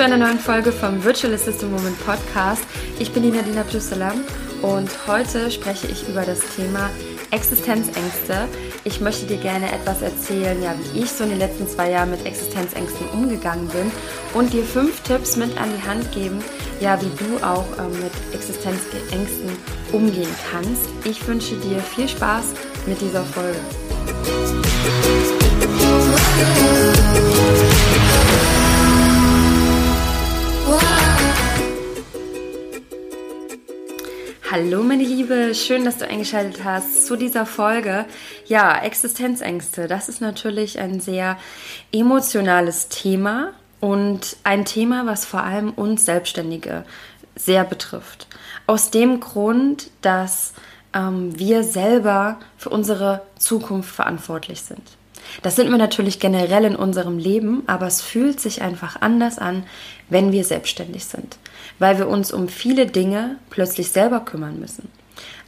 zu 0.00 0.06
einer 0.06 0.16
neuen 0.16 0.38
Folge 0.38 0.72
vom 0.72 1.04
Virtual 1.04 1.34
Assistant 1.34 1.72
Moment 1.72 2.06
Podcast. 2.06 2.62
Ich 2.98 3.12
bin 3.12 3.22
die 3.22 3.30
Nadina 3.30 3.60
Abdussalam 3.60 4.24
und 4.62 4.88
heute 5.06 5.50
spreche 5.50 5.88
ich 5.88 6.08
über 6.08 6.22
das 6.22 6.40
Thema 6.56 6.88
Existenzängste. 7.30 8.48
Ich 8.84 9.02
möchte 9.02 9.26
dir 9.26 9.36
gerne 9.36 9.70
etwas 9.70 10.00
erzählen, 10.00 10.62
ja, 10.62 10.74
wie 10.94 11.00
ich 11.00 11.12
so 11.12 11.24
in 11.24 11.30
den 11.30 11.38
letzten 11.38 11.68
zwei 11.68 11.90
Jahren 11.90 12.12
mit 12.12 12.24
Existenzängsten 12.24 13.10
umgegangen 13.10 13.68
bin 13.68 13.92
und 14.32 14.54
dir 14.54 14.64
fünf 14.64 15.02
Tipps 15.02 15.36
mit 15.36 15.54
an 15.60 15.68
die 15.76 15.86
Hand 15.86 16.10
geben, 16.12 16.42
ja, 16.80 16.98
wie 17.02 17.10
du 17.22 17.44
auch 17.44 17.66
ähm, 17.78 17.92
mit 18.00 18.12
Existenzängsten 18.32 19.50
umgehen 19.92 20.34
kannst. 20.50 20.88
Ich 21.04 21.28
wünsche 21.28 21.56
dir 21.56 21.78
viel 21.80 22.08
Spaß 22.08 22.54
mit 22.86 22.98
dieser 23.02 23.22
Folge. 23.22 23.58
Hallo 34.52 34.82
meine 34.82 35.04
Liebe, 35.04 35.54
schön, 35.54 35.84
dass 35.84 35.98
du 35.98 36.08
eingeschaltet 36.08 36.64
hast 36.64 37.06
zu 37.06 37.14
dieser 37.14 37.46
Folge. 37.46 38.04
Ja, 38.46 38.82
Existenzängste, 38.82 39.86
das 39.86 40.08
ist 40.08 40.20
natürlich 40.20 40.80
ein 40.80 40.98
sehr 40.98 41.38
emotionales 41.92 42.88
Thema 42.88 43.52
und 43.78 44.36
ein 44.42 44.64
Thema, 44.64 45.06
was 45.06 45.24
vor 45.24 45.44
allem 45.44 45.70
uns 45.70 46.04
Selbstständige 46.04 46.84
sehr 47.36 47.62
betrifft. 47.62 48.26
Aus 48.66 48.90
dem 48.90 49.20
Grund, 49.20 49.88
dass 50.02 50.52
ähm, 50.94 51.38
wir 51.38 51.62
selber 51.62 52.40
für 52.58 52.70
unsere 52.70 53.22
Zukunft 53.38 53.94
verantwortlich 53.94 54.62
sind. 54.62 54.82
Das 55.42 55.54
sind 55.54 55.70
wir 55.70 55.78
natürlich 55.78 56.18
generell 56.18 56.64
in 56.64 56.74
unserem 56.74 57.18
Leben, 57.18 57.62
aber 57.68 57.86
es 57.86 58.02
fühlt 58.02 58.40
sich 58.40 58.62
einfach 58.62 59.00
anders 59.00 59.38
an, 59.38 59.62
wenn 60.08 60.32
wir 60.32 60.44
selbstständig 60.44 61.04
sind, 61.04 61.38
weil 61.80 61.98
wir 61.98 62.06
uns 62.06 62.32
um 62.32 62.46
viele 62.46 62.86
Dinge 62.86 63.36
plötzlich 63.50 63.90
selber 63.90 64.20
kümmern 64.20 64.60
müssen. 64.60 64.88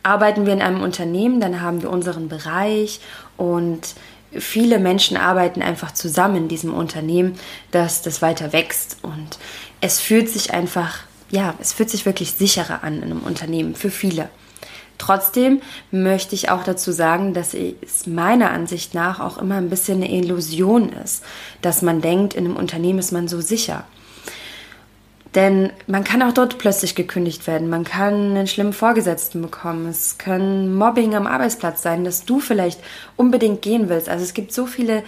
Arbeiten 0.02 0.46
wir 0.46 0.52
in 0.52 0.62
einem 0.62 0.82
Unternehmen, 0.82 1.40
dann 1.40 1.60
haben 1.60 1.82
wir 1.82 1.90
unseren 1.90 2.28
Bereich 2.28 3.00
und 3.36 3.94
viele 4.32 4.80
Menschen 4.80 5.16
arbeiten 5.16 5.62
einfach 5.62 5.92
zusammen 5.92 6.36
in 6.36 6.48
diesem 6.48 6.74
Unternehmen, 6.74 7.38
dass 7.70 8.02
das 8.02 8.20
weiter 8.20 8.52
wächst 8.52 8.96
und 9.02 9.38
es 9.80 10.00
fühlt 10.00 10.28
sich 10.28 10.52
einfach, 10.52 11.00
ja, 11.30 11.54
es 11.60 11.72
fühlt 11.72 11.90
sich 11.90 12.06
wirklich 12.06 12.32
sicherer 12.32 12.82
an 12.82 12.96
in 12.96 13.04
einem 13.04 13.20
Unternehmen 13.20 13.76
für 13.76 13.90
viele. 13.90 14.28
Trotzdem 14.98 15.60
möchte 15.90 16.34
ich 16.34 16.50
auch 16.50 16.64
dazu 16.64 16.92
sagen, 16.92 17.34
dass 17.34 17.54
es 17.54 18.06
meiner 18.06 18.50
Ansicht 18.50 18.94
nach 18.94 19.20
auch 19.20 19.38
immer 19.38 19.56
ein 19.56 19.70
bisschen 19.70 19.96
eine 19.96 20.12
Illusion 20.12 20.90
ist, 20.92 21.24
dass 21.60 21.82
man 21.82 22.00
denkt, 22.00 22.34
in 22.34 22.44
einem 22.44 22.56
Unternehmen 22.56 23.00
ist 23.00 23.12
man 23.12 23.28
so 23.28 23.40
sicher. 23.40 23.84
Denn 25.34 25.72
man 25.86 26.04
kann 26.04 26.22
auch 26.22 26.32
dort 26.32 26.58
plötzlich 26.58 26.94
gekündigt 26.94 27.46
werden. 27.46 27.70
Man 27.70 27.84
kann 27.84 28.36
einen 28.36 28.46
schlimmen 28.46 28.74
Vorgesetzten 28.74 29.40
bekommen. 29.40 29.88
Es 29.88 30.18
kann 30.18 30.74
Mobbing 30.74 31.14
am 31.14 31.26
Arbeitsplatz 31.26 31.82
sein, 31.82 32.04
dass 32.04 32.24
du 32.24 32.38
vielleicht 32.38 32.80
unbedingt 33.16 33.62
gehen 33.62 33.88
willst. 33.88 34.10
Also 34.10 34.24
es 34.24 34.34
gibt 34.34 34.52
so 34.52 34.66
viele 34.66 35.02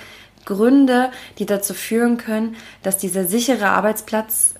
Gründe, 0.47 1.11
die 1.39 1.47
dazu 1.47 1.75
führen 1.75 2.17
können, 2.17 2.56
dass 2.83 2.97
dieser 2.97 3.25
sichere 3.25 3.69
Arbeitsplatz 3.69 4.55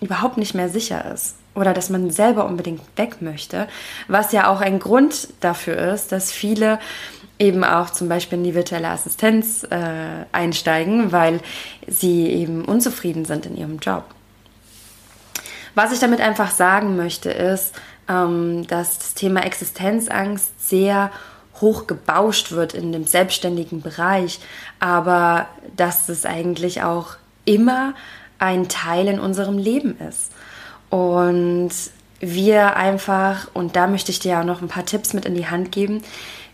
überhaupt 0.00 0.38
nicht 0.38 0.54
mehr 0.54 0.68
sicher 0.68 1.12
ist 1.12 1.36
oder 1.54 1.74
dass 1.74 1.90
man 1.90 2.10
selber 2.10 2.46
unbedingt 2.46 2.82
weg 2.96 3.20
möchte, 3.20 3.68
was 4.08 4.32
ja 4.32 4.48
auch 4.48 4.60
ein 4.60 4.78
Grund 4.78 5.28
dafür 5.40 5.76
ist, 5.76 6.12
dass 6.12 6.32
viele 6.32 6.78
eben 7.38 7.64
auch 7.64 7.90
zum 7.90 8.08
Beispiel 8.08 8.38
in 8.38 8.44
die 8.44 8.54
virtuelle 8.54 8.88
Assistenz 8.88 9.64
äh, 9.64 10.24
einsteigen, 10.32 11.12
weil 11.12 11.40
sie 11.86 12.28
eben 12.28 12.64
unzufrieden 12.64 13.24
sind 13.24 13.46
in 13.46 13.56
ihrem 13.56 13.78
Job. 13.78 14.04
Was 15.74 15.92
ich 15.92 15.98
damit 16.00 16.20
einfach 16.20 16.50
sagen 16.50 16.96
möchte, 16.96 17.30
ist, 17.30 17.74
ähm, 18.08 18.66
dass 18.66 18.98
das 18.98 19.14
Thema 19.14 19.44
Existenzangst 19.44 20.68
sehr 20.68 21.10
hoch 21.60 21.86
gebauscht 21.86 22.52
wird 22.52 22.74
in 22.74 22.92
dem 22.92 23.06
selbstständigen 23.06 23.82
Bereich, 23.82 24.40
aber 24.80 25.46
dass 25.76 26.08
es 26.08 26.26
eigentlich 26.26 26.82
auch 26.82 27.16
immer 27.44 27.94
ein 28.38 28.68
Teil 28.68 29.06
in 29.08 29.20
unserem 29.20 29.58
Leben 29.58 29.96
ist. 29.98 30.32
Und 30.90 31.70
wir 32.20 32.76
einfach, 32.76 33.48
und 33.54 33.76
da 33.76 33.86
möchte 33.86 34.10
ich 34.10 34.18
dir 34.18 34.40
auch 34.40 34.44
noch 34.44 34.62
ein 34.62 34.68
paar 34.68 34.84
Tipps 34.86 35.12
mit 35.12 35.24
in 35.24 35.34
die 35.34 35.46
Hand 35.46 35.72
geben, 35.72 36.02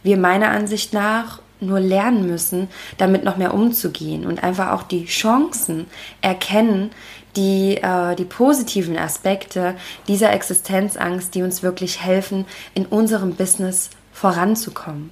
wir 0.03 0.17
meiner 0.17 0.51
Ansicht 0.51 0.93
nach 0.93 1.41
nur 1.61 1.81
lernen 1.81 2.27
müssen, 2.27 2.69
damit 2.97 3.25
noch 3.25 3.37
mehr 3.37 3.55
umzugehen 3.55 4.27
und 4.27 4.43
einfach 4.43 4.73
auch 4.73 4.83
die 4.83 5.07
Chancen 5.07 5.87
erkennen, 6.21 6.91
die, 7.37 7.77
äh, 7.77 8.15
die 8.17 8.25
positiven 8.25 8.97
Aspekte 8.97 9.75
dieser 10.07 10.33
Existenzangst, 10.33 11.35
die 11.35 11.43
uns 11.43 11.63
wirklich 11.63 12.03
helfen, 12.03 12.47
in 12.75 12.87
unserem 12.87 13.35
Business 13.35 13.91
voranzukommen. 14.13 15.11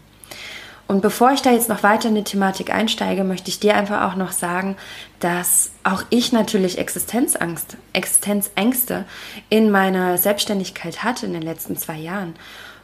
Und 0.88 1.00
bevor 1.00 1.32
ich 1.32 1.42
da 1.42 1.50
jetzt 1.50 1.68
noch 1.68 1.82
weiter 1.82 2.08
in 2.08 2.14
die 2.14 2.22
Thematik 2.22 2.72
einsteige, 2.72 3.24
möchte 3.24 3.48
ich 3.48 3.58
dir 3.58 3.76
einfach 3.76 4.08
auch 4.08 4.16
noch 4.16 4.30
sagen, 4.30 4.76
dass 5.18 5.72
auch 5.82 6.04
ich 6.10 6.32
natürlich 6.32 6.78
Existenzangst, 6.78 7.76
Existenzängste 7.92 9.04
in 9.48 9.70
meiner 9.70 10.16
Selbstständigkeit 10.16 11.02
hatte 11.02 11.26
in 11.26 11.32
den 11.32 11.42
letzten 11.42 11.76
zwei 11.76 11.96
Jahren. 11.96 12.34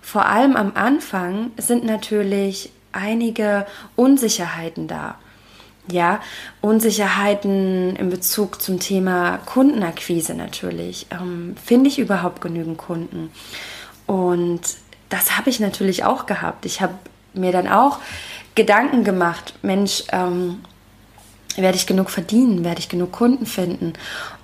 Vor 0.01 0.27
allem 0.27 0.57
am 0.57 0.73
Anfang 0.75 1.53
sind 1.59 1.85
natürlich 1.85 2.73
einige 2.93 3.67
Unsicherheiten 3.97 4.89
da. 4.89 5.17
Ja, 5.91 6.21
Unsicherheiten 6.61 7.97
in 7.97 8.09
Bezug 8.09 8.63
zum 8.63 8.79
Thema 8.79 9.39
Kundenakquise 9.47 10.35
natürlich. 10.35 11.07
Ähm, 11.11 11.57
Finde 11.63 11.89
ich 11.89 11.99
überhaupt 11.99 12.41
genügend 12.41 12.79
Kunden? 12.79 13.31
Und 14.07 14.61
das 15.09 15.37
habe 15.37 15.51
ich 15.51 15.59
natürlich 15.59 16.05
auch 16.05 16.27
gehabt. 16.27 16.67
Ich 16.67 16.81
habe 16.81 16.95
mir 17.35 17.51
dann 17.51 17.67
auch 17.67 17.99
Gedanken 18.55 19.03
gemacht, 19.03 19.55
Mensch, 19.63 20.05
ähm, 20.13 20.61
werde 21.57 21.77
ich 21.77 21.87
genug 21.87 22.11
verdienen, 22.11 22.65
werde 22.65 22.81
ich 22.81 22.89
genug 22.89 23.13
Kunden 23.13 23.47
finden 23.47 23.93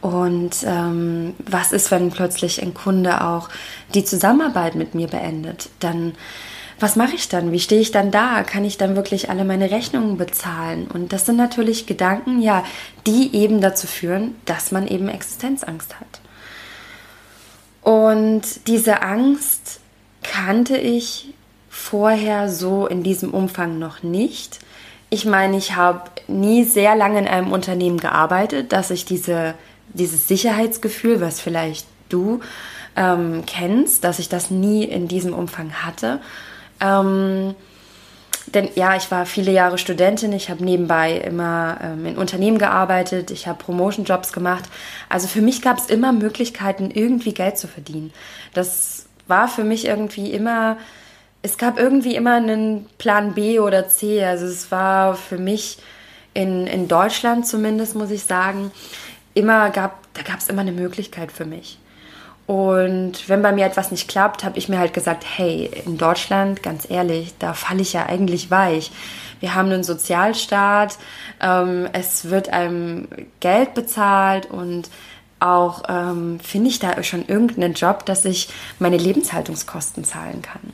und 0.00 0.56
ähm, 0.64 1.34
was 1.38 1.72
ist, 1.72 1.90
wenn 1.90 2.10
plötzlich 2.10 2.62
ein 2.62 2.74
Kunde 2.74 3.24
auch 3.24 3.48
die 3.94 4.04
Zusammenarbeit 4.04 4.74
mit 4.74 4.94
mir 4.94 5.08
beendet, 5.08 5.70
dann 5.80 6.14
was 6.80 6.96
mache 6.96 7.14
ich 7.14 7.28
dann? 7.28 7.52
Wie 7.52 7.60
stehe 7.60 7.80
ich 7.80 7.90
dann 7.90 8.10
da? 8.10 8.42
Kann 8.42 8.64
ich 8.64 8.78
dann 8.78 8.96
wirklich 8.96 9.30
alle 9.30 9.44
meine 9.44 9.70
Rechnungen 9.70 10.16
bezahlen? 10.16 10.86
Und 10.86 11.12
das 11.12 11.26
sind 11.26 11.36
natürlich 11.36 11.86
Gedanken, 11.86 12.40
ja, 12.40 12.64
die 13.06 13.34
eben 13.34 13.60
dazu 13.60 13.86
führen, 13.86 14.36
dass 14.44 14.70
man 14.70 14.86
eben 14.86 15.08
Existenzangst 15.08 15.98
hat. 15.98 16.20
Und 17.82 18.66
diese 18.66 19.02
Angst 19.02 19.80
kannte 20.22 20.76
ich 20.76 21.32
vorher 21.68 22.48
so 22.48 22.86
in 22.86 23.02
diesem 23.02 23.32
Umfang 23.32 23.78
noch 23.78 24.02
nicht. 24.02 24.58
Ich 25.10 25.24
meine, 25.24 25.56
ich 25.56 25.74
habe 25.74 26.10
nie 26.26 26.64
sehr 26.64 26.94
lange 26.96 27.20
in 27.20 27.28
einem 27.28 27.52
Unternehmen 27.52 27.98
gearbeitet, 27.98 28.72
dass 28.72 28.90
ich 28.90 29.04
diese, 29.04 29.54
dieses 29.94 30.28
Sicherheitsgefühl, 30.28 31.20
was 31.20 31.40
vielleicht 31.40 31.86
du 32.08 32.40
ähm, 32.96 33.44
kennst, 33.46 34.04
dass 34.04 34.18
ich 34.18 34.28
das 34.28 34.50
nie 34.50 34.84
in 34.84 35.08
diesem 35.08 35.32
Umfang 35.32 35.72
hatte. 35.84 36.20
Ähm, 36.80 37.54
denn 38.46 38.70
ja, 38.76 38.96
ich 38.96 39.10
war 39.10 39.26
viele 39.26 39.52
Jahre 39.52 39.76
Studentin, 39.76 40.32
ich 40.32 40.48
habe 40.48 40.64
nebenbei 40.64 41.18
immer 41.18 41.78
ähm, 41.82 42.06
in 42.06 42.16
Unternehmen 42.16 42.58
gearbeitet, 42.58 43.30
ich 43.30 43.46
habe 43.46 43.62
Promotion-Jobs 43.62 44.32
gemacht. 44.32 44.64
Also 45.08 45.28
für 45.28 45.42
mich 45.42 45.60
gab 45.60 45.78
es 45.78 45.86
immer 45.86 46.12
Möglichkeiten, 46.12 46.90
irgendwie 46.90 47.34
Geld 47.34 47.58
zu 47.58 47.68
verdienen. 47.68 48.12
Das 48.54 49.06
war 49.26 49.48
für 49.48 49.64
mich 49.64 49.86
irgendwie 49.86 50.32
immer 50.32 50.78
es 51.42 51.56
gab 51.56 51.78
irgendwie 51.78 52.16
immer 52.16 52.34
einen 52.34 52.86
Plan 52.98 53.34
B 53.34 53.58
oder 53.60 53.88
C. 53.88 54.24
Also 54.24 54.46
es 54.46 54.70
war 54.70 55.14
für 55.14 55.38
mich 55.38 55.78
in, 56.34 56.66
in 56.66 56.88
Deutschland 56.88 57.46
zumindest, 57.46 57.94
muss 57.94 58.10
ich 58.10 58.24
sagen, 58.24 58.70
immer 59.34 59.70
gab, 59.70 60.12
da 60.14 60.22
gab 60.22 60.40
es 60.40 60.48
immer 60.48 60.62
eine 60.62 60.72
Möglichkeit 60.72 61.30
für 61.32 61.44
mich. 61.44 61.78
Und 62.48 63.28
wenn 63.28 63.42
bei 63.42 63.52
mir 63.52 63.66
etwas 63.66 63.90
nicht 63.90 64.08
klappt, 64.08 64.42
habe 64.42 64.56
ich 64.56 64.70
mir 64.70 64.78
halt 64.78 64.94
gesagt, 64.94 65.22
hey, 65.36 65.70
in 65.84 65.98
Deutschland, 65.98 66.62
ganz 66.62 66.90
ehrlich, 66.90 67.34
da 67.38 67.52
falle 67.52 67.82
ich 67.82 67.92
ja 67.92 68.06
eigentlich 68.06 68.50
weich. 68.50 68.90
Wir 69.38 69.54
haben 69.54 69.70
einen 69.70 69.84
Sozialstaat, 69.84 70.96
ähm, 71.42 71.86
es 71.92 72.30
wird 72.30 72.48
einem 72.48 73.06
Geld 73.40 73.74
bezahlt 73.74 74.46
und 74.46 74.88
auch 75.40 75.82
ähm, 75.90 76.40
finde 76.40 76.70
ich 76.70 76.78
da 76.78 77.02
schon 77.02 77.28
irgendeinen 77.28 77.74
Job, 77.74 78.06
dass 78.06 78.24
ich 78.24 78.48
meine 78.78 78.96
Lebenshaltungskosten 78.96 80.04
zahlen 80.04 80.40
kann. 80.40 80.72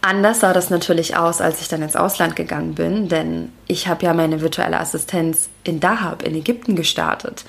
Anders 0.00 0.40
sah 0.40 0.52
das 0.52 0.68
natürlich 0.68 1.16
aus, 1.16 1.40
als 1.40 1.60
ich 1.60 1.68
dann 1.68 1.80
ins 1.80 1.94
Ausland 1.94 2.34
gegangen 2.34 2.74
bin, 2.74 3.08
denn 3.08 3.52
ich 3.68 3.86
habe 3.86 4.04
ja 4.04 4.14
meine 4.14 4.40
virtuelle 4.40 4.80
Assistenz 4.80 5.48
in 5.62 5.78
Dahab 5.78 6.24
in 6.24 6.34
Ägypten 6.34 6.74
gestartet. 6.74 7.44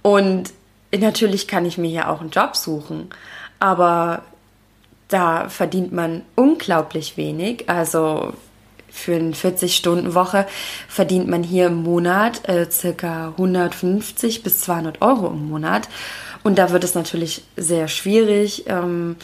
Und 0.00 0.54
natürlich 0.96 1.48
kann 1.48 1.66
ich 1.66 1.78
mir 1.78 1.88
hier 1.88 2.08
auch 2.08 2.20
einen 2.20 2.30
Job 2.30 2.56
suchen, 2.56 3.10
aber 3.58 4.22
da 5.08 5.48
verdient 5.48 5.92
man 5.92 6.22
unglaublich 6.34 7.16
wenig. 7.16 7.68
Also 7.68 8.32
für 8.90 9.14
eine 9.14 9.32
40-Stunden-Woche 9.32 10.46
verdient 10.88 11.28
man 11.28 11.42
hier 11.42 11.66
im 11.66 11.82
Monat 11.82 12.46
äh, 12.48 12.70
circa 12.70 13.28
150 13.28 14.42
bis 14.42 14.60
200 14.60 15.00
Euro 15.00 15.28
im 15.28 15.48
Monat. 15.48 15.88
Und 16.42 16.58
da 16.58 16.70
wird 16.70 16.84
es 16.84 16.94
natürlich 16.94 17.44
sehr 17.56 17.88
schwierig, 17.88 18.64
ähm, 18.66 19.16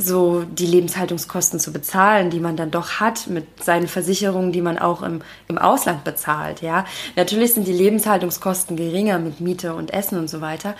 so 0.00 0.44
die 0.44 0.66
Lebenshaltungskosten 0.66 1.60
zu 1.60 1.72
bezahlen, 1.72 2.30
die 2.30 2.40
man 2.40 2.56
dann 2.56 2.70
doch 2.70 3.00
hat 3.00 3.26
mit 3.28 3.62
seinen 3.62 3.88
Versicherungen, 3.88 4.52
die 4.52 4.62
man 4.62 4.78
auch 4.78 5.02
im, 5.02 5.22
im 5.48 5.58
Ausland 5.58 6.04
bezahlt. 6.04 6.62
Ja, 6.62 6.84
natürlich 7.16 7.54
sind 7.54 7.66
die 7.66 7.72
Lebenshaltungskosten 7.72 8.76
geringer 8.76 9.18
mit 9.18 9.40
Miete 9.40 9.74
und 9.74 9.92
Essen 9.92 10.18
und 10.18 10.28
so 10.28 10.40
weiter, 10.40 10.74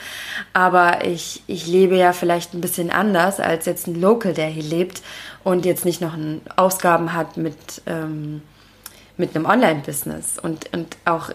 aber 0.52 1.04
ich, 1.04 1.42
ich 1.46 1.66
lebe 1.66 1.96
ja 1.96 2.12
vielleicht 2.12 2.54
ein 2.54 2.60
bisschen 2.60 2.90
anders 2.90 3.40
als 3.40 3.66
jetzt 3.66 3.86
ein 3.86 4.00
Local, 4.00 4.32
der 4.32 4.46
hier 4.46 4.64
lebt 4.64 5.02
und 5.44 5.64
jetzt 5.64 5.84
nicht 5.84 6.00
noch 6.00 6.16
Ausgaben 6.56 7.12
hat 7.12 7.36
mit, 7.36 7.82
ähm, 7.86 8.42
mit 9.16 9.36
einem 9.36 9.46
Online-Business 9.46 10.38
und, 10.38 10.72
und 10.72 10.96
auch 11.04 11.30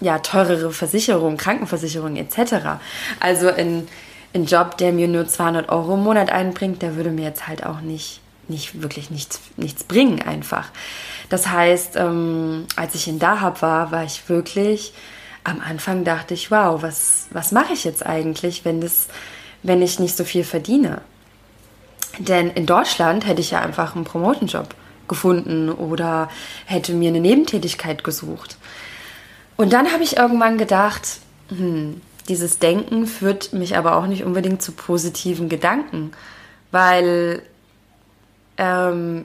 ja, 0.00 0.18
teurere 0.18 0.72
Versicherungen, 0.72 1.36
Krankenversicherungen 1.36 2.16
etc. 2.16 2.78
Also 3.20 3.48
in 3.48 3.88
ein 4.36 4.46
Job, 4.46 4.76
der 4.78 4.92
mir 4.92 5.08
nur 5.08 5.26
200 5.26 5.68
Euro 5.68 5.94
im 5.94 6.04
Monat 6.04 6.30
einbringt, 6.30 6.82
der 6.82 6.96
würde 6.96 7.10
mir 7.10 7.24
jetzt 7.24 7.48
halt 7.48 7.64
auch 7.66 7.80
nicht, 7.80 8.20
nicht 8.48 8.82
wirklich 8.82 9.10
nichts, 9.10 9.40
nichts 9.56 9.84
bringen 9.84 10.22
einfach. 10.22 10.68
Das 11.28 11.48
heißt, 11.48 11.96
ähm, 11.96 12.66
als 12.76 12.94
ich 12.94 13.08
in 13.08 13.18
Dahab 13.18 13.62
war, 13.62 13.90
war 13.90 14.04
ich 14.04 14.28
wirklich, 14.28 14.92
am 15.42 15.60
Anfang 15.60 16.04
dachte 16.04 16.34
ich, 16.34 16.50
wow, 16.50 16.82
was, 16.82 17.26
was 17.30 17.52
mache 17.52 17.72
ich 17.72 17.84
jetzt 17.84 18.04
eigentlich, 18.04 18.64
wenn, 18.64 18.80
das, 18.80 19.08
wenn 19.62 19.82
ich 19.82 19.98
nicht 19.98 20.16
so 20.16 20.24
viel 20.24 20.44
verdiene? 20.44 21.00
Denn 22.18 22.50
in 22.50 22.66
Deutschland 22.66 23.26
hätte 23.26 23.40
ich 23.40 23.50
ja 23.50 23.60
einfach 23.60 23.94
einen 23.94 24.04
Promotenjob 24.04 24.74
gefunden 25.08 25.70
oder 25.70 26.28
hätte 26.64 26.92
mir 26.92 27.08
eine 27.08 27.20
Nebentätigkeit 27.20 28.04
gesucht. 28.04 28.56
Und 29.56 29.72
dann 29.72 29.92
habe 29.92 30.02
ich 30.02 30.16
irgendwann 30.16 30.58
gedacht, 30.58 31.20
hm, 31.48 32.00
dieses 32.26 32.58
Denken 32.58 33.06
führt 33.06 33.52
mich 33.52 33.76
aber 33.76 33.96
auch 33.96 34.06
nicht 34.06 34.24
unbedingt 34.24 34.62
zu 34.62 34.72
positiven 34.72 35.48
Gedanken, 35.48 36.12
weil 36.70 37.42
ähm, 38.58 39.24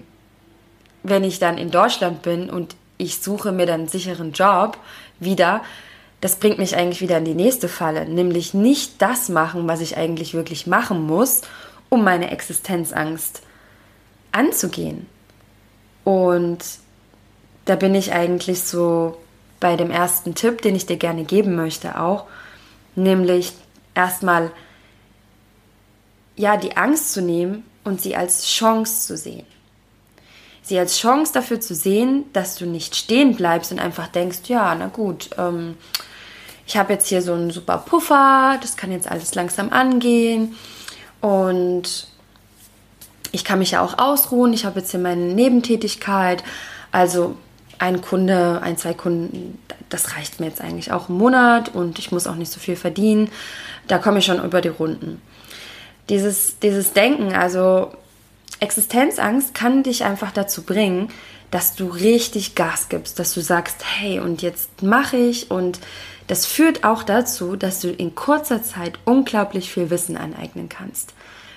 wenn 1.04 1.24
ich 1.24 1.40
dann 1.40 1.58
in 1.58 1.72
Deutschland 1.72 2.22
bin 2.22 2.50
und 2.50 2.76
ich 2.98 3.22
suche 3.22 3.52
mir 3.52 3.66
dann 3.66 3.82
einen 3.82 3.90
sicheren 3.90 4.32
Job 4.32 4.78
wieder, 5.20 5.62
das 6.22 6.36
bringt 6.36 6.60
mich 6.60 6.76
eigentlich 6.76 7.02
wieder 7.02 7.18
in 7.18 7.26
die 7.26 7.34
nächste 7.34 7.68
Falle, 7.68 8.06
nämlich 8.06 8.54
nicht 8.54 9.02
das 9.02 9.30
machen, 9.30 9.68
was 9.68 9.82
ich 9.82 9.98
eigentlich 9.98 10.36
wirklich 10.36 10.68
machen 10.68 11.02
muss, 11.08 11.42
um 11.90 12.04
meine 12.04 12.30
Existenzangst 12.30 13.42
anzugehen. 14.32 15.08
Und 16.04 16.60
da 17.66 17.76
bin 17.76 17.96
ich 17.96 18.14
eigentlich 18.14 18.62
so 18.62 19.18
bei 19.60 19.76
dem 19.76 19.92
ersten 19.92 20.36
Tipp, 20.36 20.62
den 20.62 20.76
ich 20.76 20.86
dir 20.86 20.98
gerne 20.98 21.24
geben 21.24 21.56
möchte, 21.56 22.00
auch, 22.00 22.26
nämlich 22.96 23.54
erstmal 23.96 24.52
ja 26.36 26.58
die 26.58 26.78
Angst 26.78 27.14
zu 27.14 27.22
nehmen 27.22 27.64
und 27.84 28.02
sie 28.02 28.16
als 28.16 28.48
Chance 28.48 29.08
zu 29.08 29.18
sehen. 29.18 29.46
Sie 30.64 30.78
als 30.78 31.00
Chance 31.00 31.34
dafür 31.34 31.60
zu 31.60 31.74
sehen, 31.74 32.26
dass 32.34 32.56
du 32.56 32.66
nicht 32.66 32.96
stehen 32.96 33.36
bleibst 33.36 33.72
und 33.72 33.80
einfach 33.80 34.08
denkst, 34.08 34.42
ja, 34.46 34.76
na 34.76 34.88
gut, 34.88 35.32
ähm, 35.38 35.76
ich 36.68 36.78
habe 36.78 36.94
jetzt 36.94 37.08
hier 37.08 37.22
so 37.22 37.34
einen 37.34 37.52
super 37.52 37.80
Puffer, 37.80 38.60
das 38.62 38.78
kann 38.78 38.92
jetzt 38.92 39.10
alles 39.10 39.36
langsam 39.36 39.70
angehen 39.72 40.56
und 41.20 42.08
ich 43.32 43.44
kann 43.44 43.60
mich 43.60 43.72
ja 43.72 43.82
auch 43.82 43.98
ausruhen, 43.98 44.54
ich 44.54 44.66
habe 44.66 44.80
jetzt 44.80 44.92
hier 44.92 45.00
meine 45.00 45.34
Nebentätigkeit, 45.34 46.44
also 46.92 47.36
ein 47.82 48.02
Kunde, 48.02 48.62
ein, 48.62 48.78
zwei 48.78 48.94
Kunden, 48.94 49.58
das 49.90 50.16
reicht 50.16 50.40
mir 50.40 50.46
jetzt 50.46 50.62
eigentlich 50.62 50.92
auch 50.92 51.10
im 51.10 51.18
Monat 51.18 51.74
und 51.74 51.98
ich 51.98 52.12
muss 52.12 52.28
auch 52.28 52.36
nicht 52.36 52.52
so 52.52 52.60
viel 52.60 52.76
verdienen. 52.76 53.32
Da 53.88 53.98
komme 53.98 54.20
ich 54.20 54.26
schon 54.26 54.44
über 54.44 54.62
die 54.62 54.70
Runden. 54.70 55.20
Dieses, 56.08 56.60
dieses 56.60 56.94
Denken, 56.94 57.34
also 57.34 57.92
Existenzangst 58.60 59.56
kann 59.56 59.82
dich 59.82 60.04
einfach 60.04 60.32
dazu 60.32 60.62
bringen, 60.62 61.10
dass 61.50 61.76
du 61.76 61.88
richtig 61.88 62.54
Gas 62.54 62.88
gibst, 62.88 63.18
dass 63.18 63.34
du 63.34 63.42
sagst, 63.42 63.84
hey, 63.84 64.20
und 64.20 64.44
jetzt 64.44 64.84
mache 64.84 65.18
ich 65.18 65.50
und 65.50 65.80
das 66.28 66.46
führt 66.46 66.84
auch 66.84 67.02
dazu, 67.02 67.56
dass 67.56 67.80
du 67.80 67.90
in 67.90 68.14
kurzer 68.14 68.62
Zeit 68.62 69.00
unglaublich 69.06 69.72
viel 69.72 69.90
Wissen 69.90 70.18
aneignen 70.18 70.70
kannst 70.70 71.16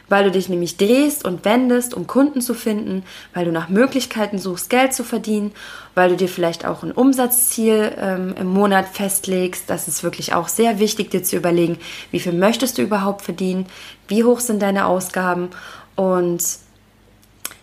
weil 0.09 0.25
du 0.25 0.31
dich 0.31 0.49
nämlich 0.49 0.77
drehst 0.77 1.25
und 1.25 1.45
wendest, 1.45 1.95
um 1.95 2.07
Kunden 2.07 2.41
zu 2.41 2.55
finden, 2.55 3.05
weil 3.33 3.45
du 3.45 3.53
nach 3.53 3.69
Möglichkeiten 3.69 4.39
suchst, 4.39 4.71
Geld 4.71 4.93
zu 4.93 5.05
verdienen, 5.05 5.53
weil 5.95 6.11
du 6.11 6.17
dir 6.17 6.29
vielleicht 6.29 6.67
auch 6.67 6.83
ein 6.83 6.93
Umsatzziel 6.93 7.93
ähm, 7.99 8.35
im 8.39 8.49
Monat 8.49 8.89
festlegst. 8.89 9.69
Das 9.69 9.89
ist 9.89 10.03
wirklich 10.03 10.35
auch 10.35 10.49
sehr 10.49 10.79
wichtig, 10.79 11.11
dir 11.11 11.23
zu 11.23 11.37
überlegen, 11.37 11.79
wie 12.11 12.21
viel 12.21 12.33
möchtest 12.33 12.79
du 12.79 12.83
überhaupt 12.83 13.23
verdienen, 13.23 13.67
wie 14.09 14.25
hoch 14.25 14.41
sind 14.41 14.61
deine 14.61 14.87
Ausgaben 14.87 15.51
und 15.97 16.43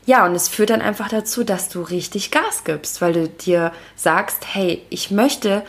ja, 0.06 0.26
und 0.26 0.34
es 0.34 0.48
führt 0.48 0.72
dann 0.72 0.82
einfach 0.82 1.10
dazu, 1.10 1.44
dass 1.44 1.70
du 1.70 1.82
richtig 1.82 2.32
Gas 2.32 2.64
gibst, 2.64 3.02
weil 3.02 3.14
du 3.14 3.30
dir 3.30 3.72
sagst, 3.96 4.46
hey, 4.52 4.82
ich 4.90 5.12
möchte 5.12 5.64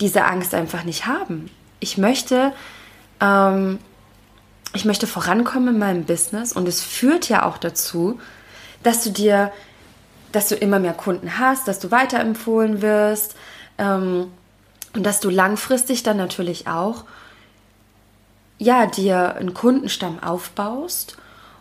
diese 0.00 0.24
Angst 0.24 0.54
einfach 0.54 0.82
nicht 0.82 1.06
haben. 1.06 1.50
Ich 1.78 1.96
möchte 1.96 2.52
ähm, 3.20 3.78
ich 4.72 4.84
möchte 4.84 5.06
vorankommen 5.06 5.74
in 5.74 5.78
meinem 5.78 6.04
Business 6.04 6.52
und 6.52 6.68
es 6.68 6.80
führt 6.80 7.28
ja 7.28 7.44
auch 7.44 7.58
dazu, 7.58 8.20
dass 8.82 9.02
du 9.02 9.10
dir, 9.10 9.52
dass 10.32 10.48
du 10.48 10.54
immer 10.54 10.78
mehr 10.78 10.92
Kunden 10.92 11.38
hast, 11.38 11.66
dass 11.66 11.80
du 11.80 11.90
weiterempfohlen 11.90 12.82
wirst 12.82 13.34
ähm, 13.78 14.30
und 14.94 15.04
dass 15.04 15.20
du 15.20 15.28
langfristig 15.28 16.02
dann 16.02 16.16
natürlich 16.16 16.68
auch 16.68 17.04
ja 18.58 18.86
dir 18.86 19.36
einen 19.36 19.54
Kundenstamm 19.54 20.22
aufbaust 20.22 21.16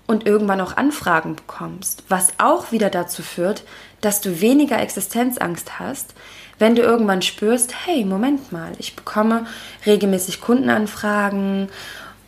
und 0.05 0.25
irgendwann 0.25 0.61
auch 0.61 0.75
Anfragen 0.75 1.35
bekommst, 1.35 2.03
was 2.09 2.33
auch 2.39 2.71
wieder 2.71 2.89
dazu 2.89 3.21
führt, 3.21 3.63
dass 4.01 4.21
du 4.21 4.41
weniger 4.41 4.79
Existenzangst 4.79 5.79
hast, 5.79 6.13
wenn 6.57 6.75
du 6.75 6.81
irgendwann 6.81 7.21
spürst, 7.21 7.73
hey, 7.85 8.05
Moment 8.05 8.51
mal, 8.51 8.73
ich 8.79 8.95
bekomme 8.95 9.45
regelmäßig 9.85 10.41
Kundenanfragen 10.41 11.69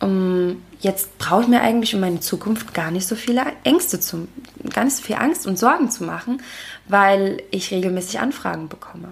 um, 0.02 0.62
jetzt 0.80 1.16
brauche 1.18 1.42
ich 1.42 1.48
mir 1.48 1.62
eigentlich 1.62 1.94
um 1.94 2.00
meine 2.00 2.20
Zukunft 2.20 2.74
gar 2.74 2.90
nicht 2.90 3.06
so 3.06 3.14
viele 3.14 3.42
Ängste 3.64 4.00
zu, 4.00 4.28
gar 4.74 4.84
nicht 4.84 4.96
so 4.96 5.02
viel 5.02 5.16
Angst 5.16 5.46
und 5.46 5.58
Sorgen 5.58 5.90
zu 5.90 6.04
machen, 6.04 6.42
weil 6.88 7.42
ich 7.50 7.70
regelmäßig 7.70 8.20
Anfragen 8.20 8.68
bekomme. 8.68 9.08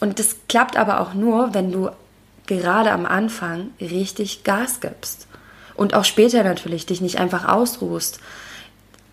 Und 0.00 0.18
das 0.18 0.36
klappt 0.48 0.76
aber 0.76 1.00
auch 1.00 1.14
nur, 1.14 1.54
wenn 1.54 1.72
du 1.72 1.90
gerade 2.46 2.92
am 2.92 3.06
Anfang 3.06 3.70
richtig 3.80 4.44
Gas 4.44 4.80
gibst. 4.80 5.26
Und 5.74 5.94
auch 5.94 6.04
später 6.04 6.44
natürlich 6.44 6.86
dich 6.86 7.00
nicht 7.00 7.18
einfach 7.18 7.48
ausruhst. 7.48 8.20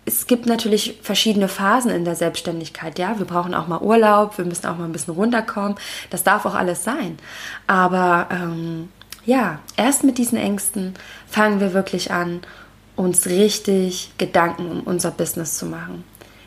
Es 0.04 0.26
gibt 0.26 0.46
natürlich 0.46 0.98
verschiedene 1.02 1.48
Phasen 1.48 1.90
in 1.90 2.04
der 2.04 2.14
Selbstständigkeit. 2.14 2.98
Ja, 2.98 3.18
wir 3.18 3.26
brauchen 3.26 3.54
auch 3.54 3.68
mal 3.68 3.80
Urlaub, 3.80 4.36
wir 4.38 4.44
müssen 4.44 4.66
auch 4.66 4.76
mal 4.76 4.84
ein 4.84 4.92
bisschen 4.92 5.14
runterkommen. 5.14 5.76
Das 6.10 6.24
darf 6.24 6.44
auch 6.44 6.54
alles 6.54 6.84
sein. 6.84 7.18
Aber 7.66 8.28
ähm, 8.30 8.88
ja, 9.24 9.60
erst 9.76 10.04
mit 10.04 10.18
diesen 10.18 10.38
Ängsten 10.38 10.94
fangen 11.28 11.60
wir 11.60 11.74
wirklich 11.74 12.10
an, 12.10 12.40
uns 12.96 13.26
richtig 13.26 14.12
Gedanken 14.18 14.70
um 14.70 14.80
unser 14.80 15.10
Business 15.10 15.56
zu 15.56 15.66
machen. 15.66 16.04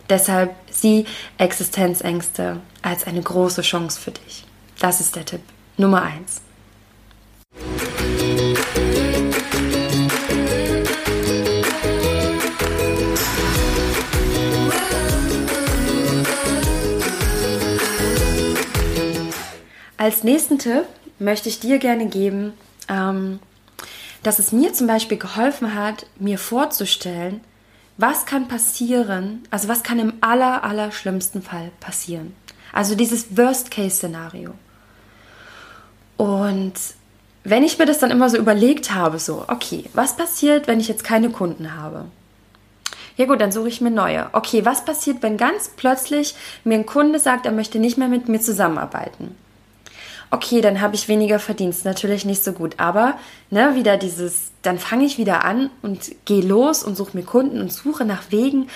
Deshalb 0.10 0.53
sieh 0.70 1.05
Existenzängste 1.38 2.60
als 2.82 3.08
eine 3.08 3.22
große 3.22 3.62
Chance 3.62 4.00
für 4.00 4.12
dich. 4.12 4.46
Das 4.79 5.00
ist 5.00 5.15
der 5.15 5.25
Tipp 5.25 5.41
Nummer 5.77 6.03
eins. 6.03 6.41
Als 19.98 20.24
nächsten 20.24 20.60
Tipp 20.60 20.84
möchte 21.17 21.50
ich 21.50 21.60
dir 21.60 21.79
gerne 21.79 22.05
geben, 22.05 22.53
ähm, 22.89 23.39
dass 24.24 24.39
es 24.39 24.51
mir 24.51 24.74
zum 24.74 24.88
Beispiel 24.88 25.18
geholfen 25.18 25.75
hat, 25.75 26.08
mir 26.18 26.39
vorzustellen, 26.39 27.42
was 27.98 28.25
kann 28.25 28.48
passieren, 28.48 29.44
also 29.51 29.68
was 29.68 29.84
kann 29.84 30.00
im 30.00 30.13
aller, 30.22 30.63
aller 30.63 30.92
schlimmsten 30.92 31.42
Fall 31.42 31.72
passieren. 31.80 32.36
Also 32.74 32.96
dieses 32.96 33.38
Worst-Case-Szenario. 33.38 34.54
Und 36.18 36.74
wenn 37.44 37.63
ich 37.63 37.77
mir 37.77 37.86
das 37.86 38.00
dann 38.00 38.12
immer 38.12 38.30
so 38.30 38.38
überlegt 38.38 38.94
habe, 38.94 39.20
so, 39.20 39.46
okay, 39.48 39.86
was 39.94 40.18
passiert, 40.18 40.68
wenn 40.68 40.80
ich 40.80 40.88
jetzt 40.88 41.04
keine 41.04 41.30
Kunden 41.30 41.75
habe? 41.75 42.06
Ja 43.18 43.25
gut, 43.25 43.39
dann 43.39 43.51
suche 43.51 43.70
ich 43.70 43.80
mir 43.80 43.92
neue. 43.92 44.27
Okay, 44.34 44.65
was 44.65 44.84
passiert, 44.84 45.22
wenn 45.22 45.38
ganz 45.38 45.72
plötzlich 45.77 46.36
mir 46.63 46.75
ein 46.75 46.86
Kunde 46.86 47.20
sagt, 47.20 47.46
er 47.46 47.51
möchte 47.54 47.80
nicht 47.80 47.98
mehr 47.98 48.10
mit 48.10 48.27
mir 48.27 48.42
zusammenarbeiten? 48.42 49.38
Okay, 50.32 50.62
dann 50.62 50.82
habe 50.82 50.96
ich 50.96 51.08
weniger 51.08 51.39
Verdienst, 51.39 51.86
natürlich 51.86 52.25
nicht 52.25 52.44
so 52.44 52.51
gut. 52.51 52.75
Aber 52.77 53.17
ne, 53.50 53.75
wieder 53.75 53.98
dieses, 53.98 54.51
dann 54.62 54.79
fange 54.79 55.05
ich 55.05 55.17
wieder 55.17 55.44
an 55.46 55.70
und 55.82 56.12
gehe 56.25 56.44
los 56.44 56.84
und 56.84 56.96
suche 56.96 57.17
mir 57.17 57.24
Kunden 57.24 57.62
und 57.62 57.72
suche 57.72 58.05
nach 58.05 58.32
Wegen. 58.32 58.70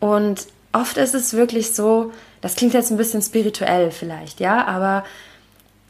Und 0.00 0.46
oft 0.72 0.96
ist 0.96 1.14
es 1.14 1.34
wirklich 1.34 1.74
so, 1.74 2.12
das 2.40 2.56
klingt 2.56 2.74
jetzt 2.74 2.90
ein 2.90 2.96
bisschen 2.96 3.22
spirituell 3.22 3.90
vielleicht, 3.90 4.40
ja, 4.40 4.66
aber 4.66 5.04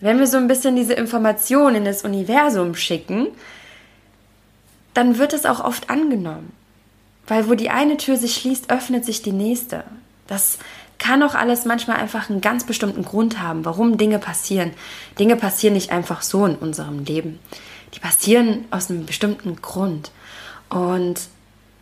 wenn 0.01 0.19
wir 0.19 0.27
so 0.27 0.37
ein 0.37 0.49
bisschen 0.49 0.77
diese 0.77 0.93
Information 0.93 1.75
in 1.75 1.85
das 1.85 2.03
Universum 2.03 2.75
schicken, 2.75 3.29
dann 4.95 5.19
wird 5.19 5.33
es 5.33 5.47
auch 5.47 5.65
oft 5.65 5.91
angenommen. 5.91 6.53
Weil 7.27 7.49
wo 7.49 7.55
die 7.55 7.71
eine 7.71 7.97
Tür 7.97 8.17
sich 8.17 8.37
schließt, 8.37 8.71
öffnet 8.71 9.05
sich 9.05 9.23
die 9.23 9.33
nächste. 9.33 9.85
Das 10.27 10.59
kann 10.99 11.23
auch 11.23 11.35
alles 11.35 11.65
manchmal 11.65 11.99
einfach 11.99 12.31
einen 12.31 12.41
ganz 12.41 12.65
bestimmten 12.65 13.05
Grund 13.05 13.41
haben, 13.41 13.65
warum 13.65 13.99
Dinge 13.99 14.19
passieren. 14.19 14.73
Dinge 15.19 15.37
passieren 15.37 15.75
nicht 15.75 15.91
einfach 15.91 16.23
so 16.23 16.47
in 16.47 16.57
unserem 16.57 17.05
Leben. 17.05 17.39
Die 17.95 18.01
passieren 18.01 18.65
aus 18.71 18.91
einem 18.91 19.07
bestimmten 19.07 19.57
Grund. 19.61 20.11
Und 20.69 21.21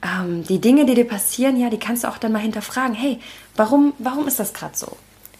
ähm, 0.02 0.44
die 0.44 0.60
Dinge, 0.60 0.84
die 0.84 0.94
dir 0.94 1.08
passieren, 1.08 1.58
ja, 1.58 1.70
die 1.70 1.78
kannst 1.78 2.04
du 2.04 2.08
auch 2.08 2.18
dann 2.18 2.32
mal 2.32 2.38
hinterfragen. 2.40 2.94
Hey, 2.94 3.20
warum, 3.56 3.94
warum 3.98 4.28
ist 4.28 4.38
das 4.38 4.52
gerade 4.52 4.76
so? 4.76 4.96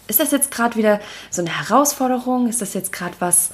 Ist 0.07 0.21
das 0.21 0.31
jetzt 0.31 0.51
gerade 0.51 0.77
wieder 0.77 1.01
so 1.31 1.43
eine 1.43 1.57
Herausforderung? 1.57 2.49
Ist 2.49 2.63
das 2.63 2.75
jetzt 2.75 2.93
gerade 2.93 3.15
was, 3.19 3.51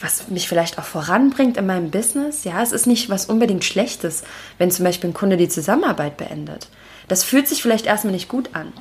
was 0.00 0.28
mich 0.28 0.48
vielleicht 0.48 0.78
auch 0.78 0.84
voranbringt 0.84 1.56
in 1.56 1.66
meinem 1.66 1.90
Business? 1.90 2.44
Ja, 2.44 2.62
es 2.62 2.72
ist 2.72 2.86
nicht 2.86 3.10
was 3.10 3.26
unbedingt 3.26 3.64
Schlechtes, 3.64 4.22
wenn 4.58 4.70
zum 4.70 4.84
Beispiel 4.84 5.10
ein 5.10 5.14
Kunde 5.14 5.36
die 5.36 5.48
Zusammenarbeit 5.48 6.16
beendet. 6.16 6.68
Das 7.08 7.22
fühlt 7.22 7.48
sich 7.48 7.62
vielleicht 7.62 7.86
erstmal 7.86 8.14
nicht 8.14 8.28
gut 8.28 8.50
an. 8.54 8.72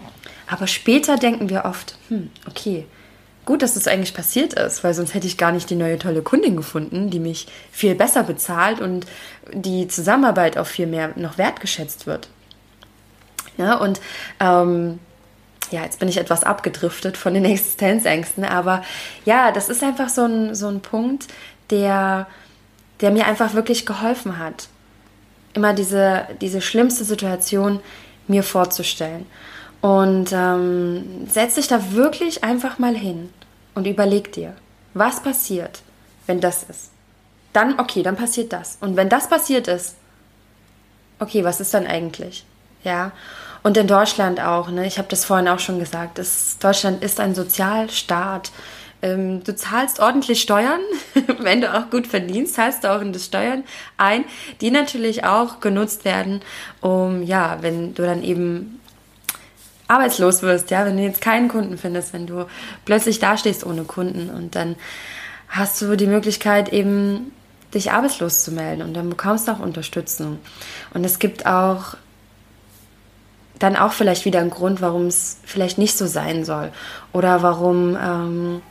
Aber 0.47 0.67
später 0.67 1.17
denken 1.17 1.49
wir 1.49 1.65
oft, 1.65 1.97
hm, 2.09 2.29
okay, 2.47 2.85
gut, 3.45 3.61
dass 3.61 3.73
das 3.73 3.87
eigentlich 3.87 4.13
passiert 4.13 4.53
ist, 4.53 4.83
weil 4.83 4.93
sonst 4.93 5.13
hätte 5.13 5.27
ich 5.27 5.37
gar 5.37 5.51
nicht 5.51 5.69
die 5.69 5.75
neue 5.75 5.99
tolle 5.99 6.21
Kundin 6.21 6.55
gefunden, 6.55 7.09
die 7.09 7.19
mich 7.19 7.47
viel 7.71 7.95
besser 7.95 8.23
bezahlt 8.23 8.79
und 8.79 9.05
die 9.51 9.87
Zusammenarbeit 9.87 10.57
auch 10.57 10.67
viel 10.67 10.87
mehr 10.87 11.11
noch 11.15 11.37
wertgeschätzt 11.37 12.07
wird. 12.07 12.29
Ja, 13.57 13.75
und 13.75 14.01
ähm, 14.39 14.99
ja, 15.71 15.83
jetzt 15.83 15.99
bin 15.99 16.07
ich 16.07 16.17
etwas 16.17 16.43
abgedriftet 16.43 17.17
von 17.17 17.33
den 17.33 17.45
Existenzängsten, 17.45 18.45
aber 18.45 18.83
ja, 19.25 19.51
das 19.51 19.69
ist 19.69 19.83
einfach 19.83 20.09
so 20.09 20.23
ein, 20.25 20.55
so 20.55 20.67
ein 20.67 20.81
Punkt, 20.81 21.27
der, 21.69 22.27
der 23.01 23.11
mir 23.11 23.25
einfach 23.25 23.53
wirklich 23.53 23.85
geholfen 23.85 24.37
hat, 24.37 24.67
immer 25.53 25.73
diese, 25.73 26.27
diese 26.41 26.61
schlimmste 26.61 27.03
Situation 27.03 27.79
mir 28.27 28.43
vorzustellen. 28.43 29.25
Und 29.83 30.31
ähm, 30.31 31.27
setz 31.29 31.55
dich 31.55 31.67
da 31.67 31.91
wirklich 31.91 32.41
einfach 32.41 32.79
mal 32.79 32.95
hin 32.95 33.33
und 33.75 33.85
überleg 33.85 34.31
dir, 34.31 34.53
was 34.93 35.21
passiert, 35.21 35.81
wenn 36.25 36.39
das 36.39 36.63
ist. 36.63 36.91
Dann, 37.51 37.77
okay, 37.77 38.01
dann 38.01 38.15
passiert 38.15 38.53
das. 38.53 38.77
Und 38.79 38.95
wenn 38.95 39.09
das 39.09 39.27
passiert 39.27 39.67
ist, 39.67 39.95
okay, 41.19 41.43
was 41.43 41.59
ist 41.59 41.73
dann 41.73 41.85
eigentlich? 41.85 42.45
Ja. 42.85 43.11
Und 43.61 43.75
in 43.75 43.87
Deutschland 43.87 44.39
auch, 44.39 44.69
ne? 44.69 44.87
ich 44.87 44.97
habe 44.99 45.09
das 45.09 45.25
vorhin 45.25 45.49
auch 45.49 45.59
schon 45.59 45.79
gesagt, 45.79 46.17
ist, 46.17 46.63
Deutschland 46.63 47.03
ist 47.03 47.19
ein 47.19 47.35
Sozialstaat. 47.35 48.53
Ähm, 49.01 49.43
du 49.43 49.53
zahlst 49.53 49.99
ordentlich 49.99 50.41
Steuern, 50.41 50.79
wenn 51.39 51.59
du 51.59 51.73
auch 51.73 51.89
gut 51.89 52.07
verdienst, 52.07 52.55
zahlst 52.55 52.85
du 52.85 52.95
auch 52.95 53.01
in 53.01 53.11
das 53.11 53.25
Steuern 53.25 53.65
ein, 53.97 54.23
die 54.61 54.71
natürlich 54.71 55.25
auch 55.25 55.59
genutzt 55.59 56.05
werden, 56.05 56.39
um, 56.79 57.21
ja, 57.21 57.57
wenn 57.59 57.93
du 57.93 58.03
dann 58.03 58.23
eben 58.23 58.79
arbeitslos 59.87 60.41
wirst, 60.41 60.71
ja, 60.71 60.85
wenn 60.85 60.97
du 60.97 61.03
jetzt 61.03 61.21
keinen 61.21 61.49
Kunden 61.49 61.77
findest, 61.77 62.13
wenn 62.13 62.27
du 62.27 62.45
plötzlich 62.85 63.19
dastehst 63.19 63.65
ohne 63.65 63.83
Kunden 63.83 64.29
und 64.29 64.55
dann 64.55 64.75
hast 65.49 65.81
du 65.81 65.95
die 65.95 66.07
Möglichkeit 66.07 66.71
eben 66.71 67.31
dich 67.73 67.91
arbeitslos 67.91 68.43
zu 68.43 68.51
melden 68.51 68.81
und 68.81 68.93
dann 68.93 69.09
bekommst 69.09 69.47
du 69.47 69.51
auch 69.51 69.59
Unterstützung. 69.59 70.39
Und 70.93 71.03
es 71.03 71.19
gibt 71.19 71.45
auch 71.45 71.95
dann 73.59 73.75
auch 73.75 73.93
vielleicht 73.93 74.25
wieder 74.25 74.39
ein 74.39 74.49
Grund, 74.49 74.81
warum 74.81 75.07
es 75.07 75.37
vielleicht 75.43 75.77
nicht 75.77 75.97
so 75.97 76.05
sein 76.05 76.43
soll 76.43 76.71
oder 77.13 77.43
warum, 77.43 77.97
ähm, 78.01 78.61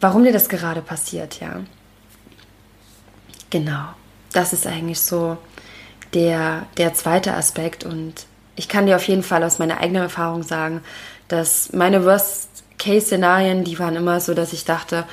warum 0.00 0.24
dir 0.24 0.32
das 0.32 0.48
gerade 0.48 0.82
passiert, 0.82 1.40
ja. 1.40 1.60
Genau, 3.50 3.88
das 4.32 4.52
ist 4.52 4.66
eigentlich 4.66 5.00
so 5.00 5.36
der, 6.14 6.66
der 6.76 6.94
zweite 6.94 7.34
Aspekt 7.34 7.84
und 7.84 8.26
ich 8.60 8.68
kann 8.68 8.84
dir 8.84 8.96
auf 8.96 9.08
jeden 9.08 9.22
Fall 9.22 9.42
aus 9.42 9.58
meiner 9.58 9.80
eigenen 9.80 10.02
Erfahrung 10.02 10.42
sagen, 10.42 10.82
dass 11.28 11.72
meine 11.72 12.04
Worst-Case-Szenarien, 12.04 13.64
die 13.64 13.78
waren 13.78 13.96
immer 13.96 14.20
so, 14.20 14.34
dass 14.34 14.52
ich 14.52 14.66
dachte, 14.66 15.06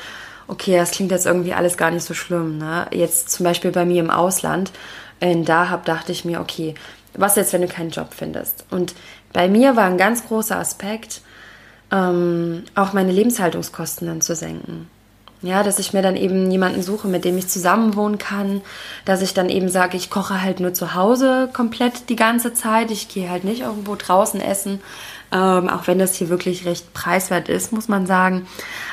okay, 0.50 0.76
das 0.76 0.92
klingt 0.92 1.12
jetzt 1.12 1.26
irgendwie 1.26 1.54
alles 1.54 1.78
gar 1.78 1.90
nicht 1.90 2.04
so 2.04 2.14
schlimm. 2.14 2.58
Ne? 2.58 2.88
Jetzt 2.92 3.30
zum 3.30 3.46
Beispiel 3.46 3.72
bei 3.72 3.86
mir 3.86 4.02
im 4.02 4.10
Ausland, 4.10 4.74
in 5.22 5.46
Dahab 5.46 5.86
dachte 5.86 6.12
ich 6.12 6.26
mir, 6.26 6.42
okay, 6.42 6.76
was 7.14 7.38
jetzt, 7.38 7.54
wenn 7.54 7.62
du 7.62 7.70
keinen 7.70 7.92
Job 7.92 8.10
findest? 8.14 8.66
Und 8.70 8.96
bei 9.32 9.48
mir 9.48 9.78
war 9.78 9.86
ein 9.86 9.98
ganz 9.98 10.28
großer 10.28 10.58
Aspekt, 10.58 11.22
ähm, 11.90 12.66
auch 12.76 12.92
meine 12.92 13.14
Lebenshaltungskosten 13.14 14.08
dann 14.08 14.20
zu 14.20 14.36
senken. 14.36 14.90
Ja, 15.44 15.62
dass 15.62 15.78
ich 15.78 15.94
mir 15.94 16.02
dann 16.02 16.16
eben 16.16 16.50
jemanden 16.50 16.82
suche, 16.82 17.08
mit 17.08 17.24
dem 17.24 17.38
ich 17.38 17.48
zusammen 17.48 17.96
wohnen 17.96 18.18
kann, 18.18 18.62
dass 19.06 19.22
ich 19.22 19.36
dann 19.36 19.50
eben 19.50 19.70
sage, 19.70 19.96
ich 19.96 20.10
koche 20.10 20.42
halt 20.42 20.60
nur 20.60 20.74
zu 20.74 20.96
Hause 20.96 21.50
komplett 21.54 22.10
die 22.10 22.16
ganze 22.16 22.56
Zeit, 22.56 22.90
ich 22.90 23.08
gehe 23.08 23.30
halt 23.30 23.44
nicht 23.44 23.62
irgendwo 23.62 23.96
draußen 23.96 24.42
essen, 24.42 24.82
ähm, 25.32 25.70
auch 25.70 25.86
wenn 25.86 26.00
das 26.00 26.16
hier 26.16 26.30
wirklich 26.30 26.66
recht 26.66 26.92
preiswert 26.94 27.50
ist, 27.50 27.72
muss 27.72 27.88
man 27.88 28.08
sagen. 28.08 28.48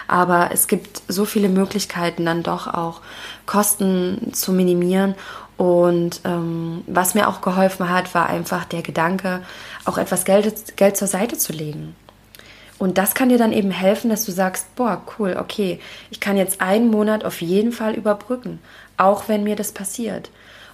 Aber 0.07 0.51
es 0.53 0.69
gibt 0.69 1.01
so 1.09 1.25
viele 1.25 1.49
Möglichkeiten, 1.49 2.27
dann 2.27 2.43
doch 2.43 2.67
auch 2.67 3.01
Kosten 3.47 4.35
zu 4.35 4.53
minimieren 4.53 5.15
und 5.57 6.21
ähm, 6.25 6.83
was 6.87 7.15
mir 7.15 7.29
auch 7.29 7.41
geholfen 7.41 7.89
hat, 7.89 8.15
war 8.15 8.29
einfach 8.29 8.65
der 8.65 8.83
Gedanke, 8.83 9.43
auch 9.85 9.99
etwas 9.99 10.25
Geld, 10.25 10.77
Geld 10.77 10.97
zur 10.97 11.09
Seite 11.09 11.39
zu 11.39 11.53
legen. 11.53 11.95
Und 12.85 12.99
das 12.99 13.15
kann 13.15 13.31
dir 13.31 13.39
dann 13.39 13.55
eben 13.55 13.71
helfen, 13.71 14.11
dass 14.11 14.27
du 14.27 14.31
sagst, 14.31 14.77
boah, 14.77 15.01
cool, 15.19 15.39
okay, 15.41 15.81
ich 16.11 16.21
kann 16.21 16.37
jetzt 16.37 16.61
einen 16.61 16.91
Monat 16.91 17.25
auf 17.25 17.41
jeden 17.41 17.73
Fall 17.73 17.95
überbrücken, 17.95 18.59
auch 18.99 19.27
wenn 19.27 19.43
mir 19.43 19.57
das 19.57 19.73
passiert. 19.73 20.29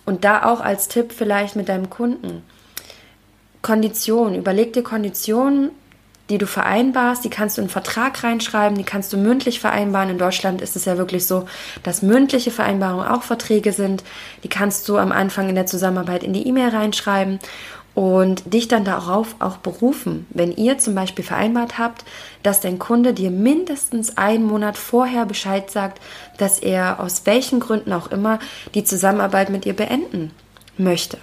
Und 0.05 0.25
da 0.25 0.43
auch 0.43 0.61
als 0.61 0.89
Tipp 0.89 1.13
vielleicht 1.13 1.55
mit 1.55 1.69
deinem 1.69 1.89
Kunden. 1.89 2.43
Konditionen, 3.63 4.35
überleg 4.35 4.73
dir 4.73 4.83
Konditionen 4.83 5.71
die 6.31 6.39
du 6.39 6.47
vereinbarst, 6.47 7.25
die 7.25 7.31
kannst 7.31 7.57
du 7.57 7.61
in 7.61 7.65
einen 7.65 7.73
Vertrag 7.73 8.23
reinschreiben, 8.23 8.79
die 8.79 8.85
kannst 8.85 9.13
du 9.13 9.17
mündlich 9.17 9.59
vereinbaren. 9.59 10.11
In 10.11 10.19
Deutschland 10.19 10.63
ist 10.63 10.77
es 10.77 10.85
ja 10.85 10.97
wirklich 10.97 11.27
so, 11.27 11.47
dass 11.83 12.03
mündliche 12.03 12.53
Vereinbarungen 12.53 13.07
auch 13.07 13.23
Verträge 13.23 13.73
sind. 13.73 14.05
Die 14.45 14.49
kannst 14.49 14.89
du 14.89 14.97
am 14.97 15.11
Anfang 15.11 15.49
in 15.49 15.57
der 15.57 15.67
Zusammenarbeit 15.67 16.23
in 16.23 16.33
die 16.33 16.47
E-Mail 16.47 16.69
reinschreiben 16.69 17.41
und 18.01 18.55
dich 18.55 18.67
dann 18.67 18.87
darauf 18.87 19.35
auch 19.41 19.59
berufen, 19.59 20.27
wenn 20.31 20.57
ihr 20.57 20.79
zum 20.79 20.95
Beispiel 20.95 21.23
vereinbart 21.23 21.77
habt, 21.77 22.07
dass 22.43 22.63
dein 22.63 22.79
Kunde 22.79 23.13
dir 23.13 23.31
mindestens 23.31 24.17
einen 24.17 24.45
Monat 24.45 24.79
vorher 24.79 25.27
Bescheid 25.27 25.71
sagt, 25.71 26.01
dass 26.39 26.61
er 26.61 26.99
aus 26.99 27.27
welchen 27.27 27.61
Gründen 27.61 27.93
auch 27.93 28.11
immer 28.11 28.39
die 28.73 28.85
Zusammenarbeit 28.85 29.51
mit 29.51 29.67
ihr 29.67 29.77
beenden 29.77 30.31
möchte. 30.79 31.19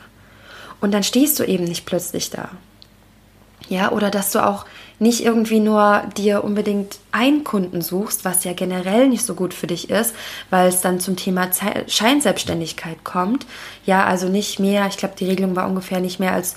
Und 0.79 0.93
dann 0.93 1.01
stehst 1.01 1.39
du 1.39 1.45
eben 1.45 1.63
nicht 1.63 1.87
plötzlich 1.87 2.29
da. 2.29 2.49
Ja, 3.69 3.91
oder 3.91 4.11
dass 4.11 4.31
du 4.31 4.45
auch 4.45 4.67
nicht 4.99 5.23
irgendwie 5.23 5.59
nur 5.59 6.03
dir 6.17 6.43
unbedingt 6.43 6.99
einen 7.11 7.43
Kunden 7.43 7.81
suchst, 7.81 8.25
was 8.25 8.43
ja 8.43 8.53
generell 8.53 9.07
nicht 9.07 9.25
so 9.25 9.35
gut 9.35 9.53
für 9.53 9.67
dich 9.67 9.89
ist, 9.89 10.15
weil 10.49 10.67
es 10.69 10.81
dann 10.81 10.99
zum 10.99 11.15
Thema 11.15 11.49
Scheinselbstständigkeit 11.87 13.03
kommt. 13.03 13.45
Ja, 13.85 14.05
also 14.05 14.27
nicht 14.27 14.59
mehr, 14.59 14.87
ich 14.87 14.97
glaube, 14.97 15.15
die 15.17 15.25
Regelung 15.27 15.55
war 15.55 15.67
ungefähr 15.67 15.99
nicht 15.99 16.19
mehr 16.19 16.33
als 16.33 16.55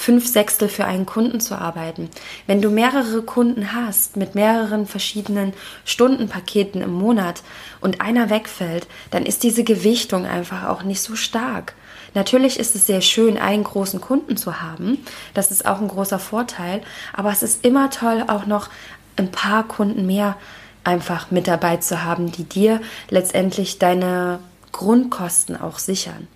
fünf 0.00 0.26
Sechstel 0.26 0.70
für 0.70 0.86
einen 0.86 1.04
Kunden 1.04 1.40
zu 1.40 1.56
arbeiten. 1.56 2.08
Wenn 2.46 2.62
du 2.62 2.70
mehrere 2.70 3.20
Kunden 3.20 3.74
hast 3.74 4.16
mit 4.16 4.34
mehreren 4.34 4.86
verschiedenen 4.86 5.52
Stundenpaketen 5.84 6.80
im 6.80 6.92
Monat 6.92 7.42
und 7.82 8.00
einer 8.00 8.30
wegfällt, 8.30 8.86
dann 9.10 9.26
ist 9.26 9.42
diese 9.42 9.62
Gewichtung 9.62 10.24
einfach 10.24 10.68
auch 10.68 10.84
nicht 10.84 11.02
so 11.02 11.16
stark. 11.16 11.74
Natürlich 12.14 12.58
ist 12.58 12.74
es 12.74 12.86
sehr 12.86 13.00
schön, 13.00 13.38
einen 13.38 13.64
großen 13.64 14.00
Kunden 14.00 14.36
zu 14.36 14.60
haben. 14.60 14.98
Das 15.34 15.50
ist 15.50 15.66
auch 15.66 15.80
ein 15.80 15.88
großer 15.88 16.18
Vorteil. 16.18 16.82
Aber 17.12 17.30
es 17.30 17.42
ist 17.42 17.64
immer 17.64 17.90
toll, 17.90 18.24
auch 18.26 18.46
noch 18.46 18.68
ein 19.16 19.30
paar 19.30 19.64
Kunden 19.64 20.06
mehr 20.06 20.36
einfach 20.82 21.30
mit 21.30 21.46
dabei 21.46 21.76
zu 21.76 22.02
haben, 22.02 22.32
die 22.32 22.44
dir 22.44 22.80
letztendlich 23.10 23.78
deine 23.78 24.40
Grundkosten 24.72 25.60
auch 25.60 25.78
sichern. 25.78 26.26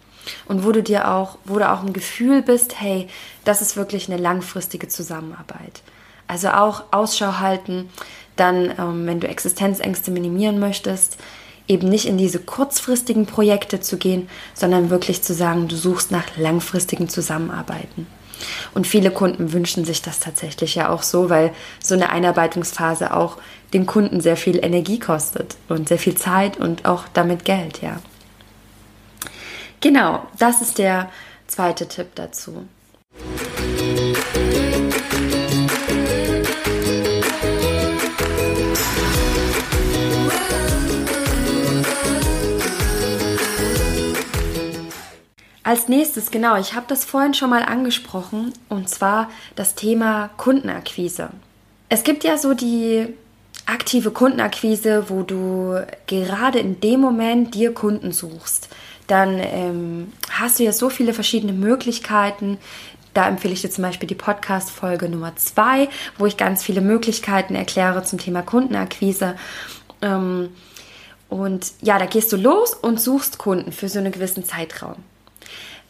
Und 0.46 0.64
wo 0.64 0.72
du 0.72 0.82
dir 0.82 1.10
auch, 1.10 1.38
wo 1.44 1.58
du 1.58 1.70
auch 1.70 1.82
ein 1.82 1.92
Gefühl 1.92 2.42
bist, 2.42 2.80
hey, 2.80 3.08
das 3.44 3.60
ist 3.62 3.76
wirklich 3.76 4.10
eine 4.10 4.20
langfristige 4.20 4.88
Zusammenarbeit. 4.88 5.82
Also 6.26 6.48
auch 6.48 6.84
Ausschau 6.90 7.38
halten, 7.38 7.90
dann, 8.36 8.72
ähm, 8.78 9.06
wenn 9.06 9.20
du 9.20 9.28
Existenzängste 9.28 10.10
minimieren 10.10 10.58
möchtest, 10.58 11.18
eben 11.68 11.88
nicht 11.88 12.06
in 12.06 12.18
diese 12.18 12.38
kurzfristigen 12.38 13.26
Projekte 13.26 13.80
zu 13.80 13.96
gehen, 13.96 14.28
sondern 14.54 14.90
wirklich 14.90 15.22
zu 15.22 15.34
sagen, 15.34 15.68
du 15.68 15.76
suchst 15.76 16.10
nach 16.10 16.24
langfristigen 16.36 17.08
Zusammenarbeiten. 17.08 18.06
Und 18.74 18.86
viele 18.86 19.10
Kunden 19.10 19.52
wünschen 19.52 19.84
sich 19.84 20.02
das 20.02 20.20
tatsächlich 20.20 20.74
ja 20.74 20.90
auch 20.90 21.02
so, 21.02 21.30
weil 21.30 21.52
so 21.82 21.94
eine 21.94 22.10
Einarbeitungsphase 22.10 23.14
auch 23.14 23.38
den 23.72 23.86
Kunden 23.86 24.20
sehr 24.20 24.36
viel 24.36 24.64
Energie 24.64 24.98
kostet 24.98 25.56
und 25.68 25.88
sehr 25.88 25.98
viel 25.98 26.16
Zeit 26.16 26.58
und 26.58 26.84
auch 26.84 27.04
damit 27.12 27.44
Geld, 27.44 27.80
ja. 27.82 28.00
Genau, 29.80 30.26
das 30.38 30.62
ist 30.62 30.78
der 30.78 31.10
zweite 31.46 31.86
Tipp 31.86 32.08
dazu. 32.14 32.66
Als 45.74 45.88
nächstes, 45.88 46.30
genau, 46.30 46.56
ich 46.56 46.74
habe 46.74 46.86
das 46.86 47.04
vorhin 47.04 47.34
schon 47.34 47.50
mal 47.50 47.64
angesprochen, 47.64 48.52
und 48.68 48.88
zwar 48.88 49.28
das 49.56 49.74
Thema 49.74 50.30
Kundenakquise. 50.36 51.30
Es 51.88 52.04
gibt 52.04 52.22
ja 52.22 52.38
so 52.38 52.54
die 52.54 53.08
aktive 53.66 54.12
Kundenakquise, 54.12 55.06
wo 55.08 55.24
du 55.24 55.84
gerade 56.06 56.60
in 56.60 56.78
dem 56.78 57.00
Moment 57.00 57.56
dir 57.56 57.74
Kunden 57.74 58.12
suchst. 58.12 58.68
Dann 59.08 59.40
ähm, 59.40 60.12
hast 60.30 60.60
du 60.60 60.62
ja 60.62 60.70
so 60.70 60.90
viele 60.90 61.12
verschiedene 61.12 61.52
Möglichkeiten. 61.52 62.58
Da 63.12 63.26
empfehle 63.26 63.52
ich 63.52 63.62
dir 63.62 63.70
zum 63.70 63.82
Beispiel 63.82 64.06
die 64.06 64.14
Podcast-Folge 64.14 65.08
Nummer 65.08 65.34
2, 65.34 65.88
wo 66.18 66.26
ich 66.26 66.36
ganz 66.36 66.62
viele 66.62 66.82
Möglichkeiten 66.82 67.56
erkläre 67.56 68.04
zum 68.04 68.20
Thema 68.20 68.42
Kundenakquise. 68.42 69.34
Ähm, 70.02 70.50
und 71.28 71.72
ja, 71.82 71.98
da 71.98 72.06
gehst 72.06 72.32
du 72.32 72.36
los 72.36 72.74
und 72.74 73.00
suchst 73.00 73.38
Kunden 73.38 73.72
für 73.72 73.88
so 73.88 73.98
einen 73.98 74.12
gewissen 74.12 74.44
Zeitraum. 74.44 75.02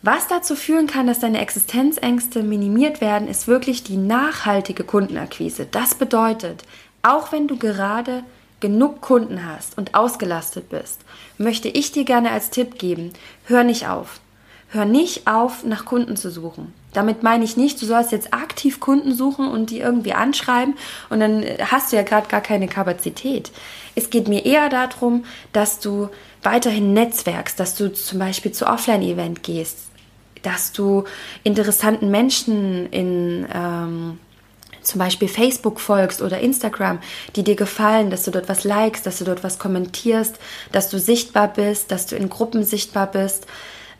Was 0.06 0.28
dazu 0.28 0.54
führen 0.54 0.86
kann, 0.86 1.06
dass 1.06 1.20
deine 1.20 1.40
Existenzängste 1.40 2.42
minimiert 2.42 3.00
werden, 3.00 3.26
ist 3.26 3.48
wirklich 3.48 3.84
die 3.84 3.96
nachhaltige 3.96 4.84
Kundenakquise. 4.84 5.64
Das 5.64 5.94
bedeutet, 5.94 6.62
auch 7.00 7.32
wenn 7.32 7.48
du 7.48 7.56
gerade 7.56 8.22
genug 8.60 9.00
Kunden 9.00 9.46
hast 9.46 9.78
und 9.78 9.94
ausgelastet 9.94 10.68
bist, 10.68 11.00
möchte 11.38 11.68
ich 11.68 11.90
dir 11.90 12.04
gerne 12.04 12.32
als 12.32 12.50
Tipp 12.50 12.78
geben, 12.78 13.14
hör 13.46 13.64
nicht 13.64 13.88
auf. 13.88 14.20
Hör 14.68 14.84
nicht 14.84 15.26
auf, 15.26 15.64
nach 15.64 15.86
Kunden 15.86 16.18
zu 16.18 16.30
suchen. 16.30 16.74
Damit 16.92 17.22
meine 17.22 17.44
ich 17.44 17.56
nicht, 17.56 17.80
du 17.80 17.86
sollst 17.86 18.12
jetzt 18.12 18.34
aktiv 18.34 18.80
Kunden 18.80 19.14
suchen 19.14 19.48
und 19.48 19.70
die 19.70 19.78
irgendwie 19.80 20.12
anschreiben 20.12 20.74
und 21.08 21.20
dann 21.20 21.46
hast 21.70 21.92
du 21.92 21.96
ja 21.96 22.02
gerade 22.02 22.28
gar 22.28 22.42
keine 22.42 22.68
Kapazität. 22.68 23.52
Es 23.94 24.10
geht 24.10 24.28
mir 24.28 24.44
eher 24.44 24.68
darum, 24.68 25.24
dass 25.54 25.80
du 25.80 26.10
weiterhin 26.42 26.92
netzwerkst, 26.92 27.58
dass 27.58 27.74
du 27.74 27.90
zum 27.90 28.18
Beispiel 28.18 28.52
zu 28.52 28.66
Offline-Event 28.66 29.42
gehst, 29.42 29.78
dass 30.44 30.72
du 30.72 31.04
interessanten 31.42 32.10
Menschen 32.10 32.86
in 32.90 33.46
ähm, 33.52 34.18
zum 34.84 34.98
Beispiel 34.98 35.28
Facebook 35.28 35.80
folgst 35.80 36.22
oder 36.22 36.40
Instagram, 36.40 36.98
die 37.36 37.42
dir 37.42 37.56
gefallen, 37.56 38.10
dass 38.10 38.24
du 38.24 38.30
dort 38.30 38.48
was 38.48 38.64
likest, 38.64 39.06
dass 39.06 39.18
du 39.18 39.24
dort 39.24 39.42
was 39.42 39.58
kommentierst, 39.58 40.36
dass 40.72 40.90
du 40.90 40.98
sichtbar 40.98 41.48
bist, 41.48 41.90
dass 41.90 42.06
du 42.06 42.16
in 42.16 42.28
Gruppen 42.28 42.64
sichtbar 42.64 43.06
bist, 43.06 43.46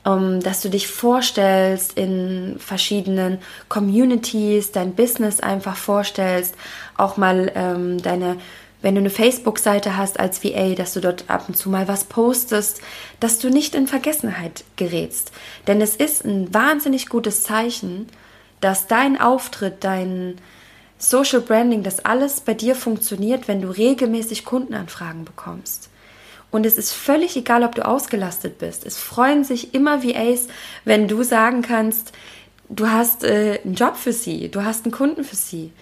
ähm, 0.06 0.40
dass 0.40 0.60
du 0.60 0.68
dich 0.68 0.86
vorstellst 0.88 1.96
in 1.96 2.56
verschiedenen 2.58 3.38
Communities, 3.68 4.72
dein 4.72 4.94
Business 4.94 5.40
einfach 5.40 5.76
vorstellst, 5.76 6.54
auch 6.96 7.16
mal 7.16 7.50
ähm, 7.54 8.00
deine 8.02 8.36
wenn 8.84 8.96
du 8.96 9.00
eine 9.00 9.08
Facebook-Seite 9.08 9.96
hast 9.96 10.20
als 10.20 10.44
VA, 10.44 10.74
dass 10.74 10.92
du 10.92 11.00
dort 11.00 11.24
ab 11.30 11.46
und 11.48 11.54
zu 11.54 11.70
mal 11.70 11.88
was 11.88 12.04
postest, 12.04 12.82
dass 13.18 13.38
du 13.38 13.48
nicht 13.48 13.74
in 13.74 13.86
Vergessenheit 13.86 14.62
gerätst. 14.76 15.32
Denn 15.66 15.80
es 15.80 15.96
ist 15.96 16.22
ein 16.26 16.52
wahnsinnig 16.52 17.08
gutes 17.08 17.44
Zeichen, 17.44 18.08
dass 18.60 18.86
dein 18.86 19.18
Auftritt, 19.18 19.82
dein 19.84 20.36
Social 20.98 21.40
Branding, 21.40 21.82
dass 21.82 22.04
alles 22.04 22.42
bei 22.42 22.52
dir 22.52 22.76
funktioniert, 22.76 23.48
wenn 23.48 23.62
du 23.62 23.70
regelmäßig 23.70 24.44
Kundenanfragen 24.44 25.24
bekommst. 25.24 25.88
Und 26.50 26.66
es 26.66 26.76
ist 26.76 26.92
völlig 26.92 27.38
egal, 27.38 27.64
ob 27.64 27.74
du 27.74 27.86
ausgelastet 27.86 28.58
bist. 28.58 28.84
Es 28.84 28.98
freuen 28.98 29.44
sich 29.44 29.72
immer 29.72 30.04
VAs, 30.04 30.48
wenn 30.84 31.08
du 31.08 31.22
sagen 31.22 31.62
kannst, 31.62 32.12
du 32.68 32.90
hast 32.90 33.24
äh, 33.24 33.60
einen 33.64 33.76
Job 33.76 33.96
für 33.96 34.12
sie, 34.12 34.50
du 34.50 34.62
hast 34.62 34.84
einen 34.84 34.92
Kunden 34.92 35.24
für 35.24 35.36
sie. 35.36 35.72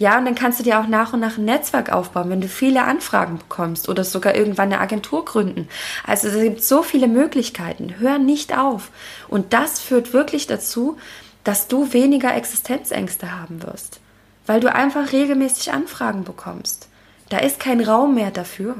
Ja, 0.00 0.16
und 0.16 0.24
dann 0.24 0.34
kannst 0.34 0.58
du 0.58 0.62
dir 0.62 0.80
auch 0.80 0.86
nach 0.86 1.12
und 1.12 1.20
nach 1.20 1.36
ein 1.36 1.44
Netzwerk 1.44 1.92
aufbauen, 1.92 2.30
wenn 2.30 2.40
du 2.40 2.48
viele 2.48 2.84
Anfragen 2.84 3.36
bekommst 3.36 3.86
oder 3.86 4.02
sogar 4.02 4.34
irgendwann 4.34 4.72
eine 4.72 4.80
Agentur 4.80 5.26
gründen. 5.26 5.68
Also 6.06 6.28
es 6.28 6.42
gibt 6.42 6.64
so 6.64 6.82
viele 6.82 7.06
Möglichkeiten. 7.06 7.96
Hör 7.98 8.16
nicht 8.16 8.56
auf. 8.56 8.90
Und 9.28 9.52
das 9.52 9.78
führt 9.78 10.14
wirklich 10.14 10.46
dazu, 10.46 10.96
dass 11.44 11.68
du 11.68 11.92
weniger 11.92 12.34
Existenzängste 12.34 13.38
haben 13.38 13.62
wirst, 13.62 14.00
weil 14.46 14.60
du 14.60 14.74
einfach 14.74 15.12
regelmäßig 15.12 15.70
Anfragen 15.70 16.24
bekommst. 16.24 16.88
Da 17.28 17.36
ist 17.36 17.60
kein 17.60 17.82
Raum 17.82 18.14
mehr 18.14 18.30
dafür. 18.30 18.76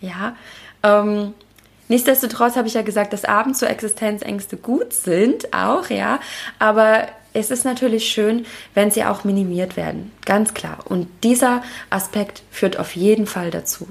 Ja, 0.00 0.34
ähm, 0.82 1.34
Nichtsdestotrotz 1.86 2.56
habe 2.56 2.66
ich 2.66 2.74
ja 2.74 2.82
gesagt, 2.82 3.12
dass 3.12 3.26
abends 3.26 3.60
so 3.60 3.66
Existenzängste 3.66 4.56
gut 4.56 4.94
sind, 4.94 5.52
auch, 5.52 5.90
ja. 5.90 6.18
Aber 6.58 7.06
es 7.34 7.50
ist 7.50 7.64
natürlich 7.64 8.06
schön, 8.08 8.46
wenn 8.74 8.92
sie 8.92 9.04
auch 9.04 9.24
minimiert 9.24 9.76
werden. 9.76 10.12
Ganz 10.24 10.54
klar. 10.54 10.78
Und 10.84 11.08
dieser 11.24 11.62
Aspekt 11.90 12.42
führt 12.50 12.78
auf 12.78 12.94
jeden 12.94 13.26
Fall 13.26 13.50
dazu. 13.50 13.88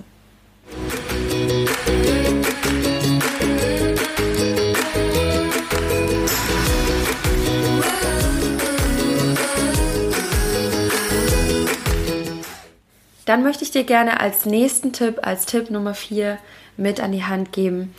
Dann 13.26 13.44
möchte 13.44 13.64
ich 13.64 13.72
dir 13.72 13.84
gerne 13.84 14.20
als 14.20 14.46
nächsten 14.46 14.94
Tipp, 14.94 15.20
als 15.22 15.46
Tipp 15.46 15.70
Nummer 15.70 15.94
4 15.94 16.38
mit 16.78 17.00
an 17.00 17.12
die 17.12 17.24
Hand 17.24 17.52
geben, 17.52 17.94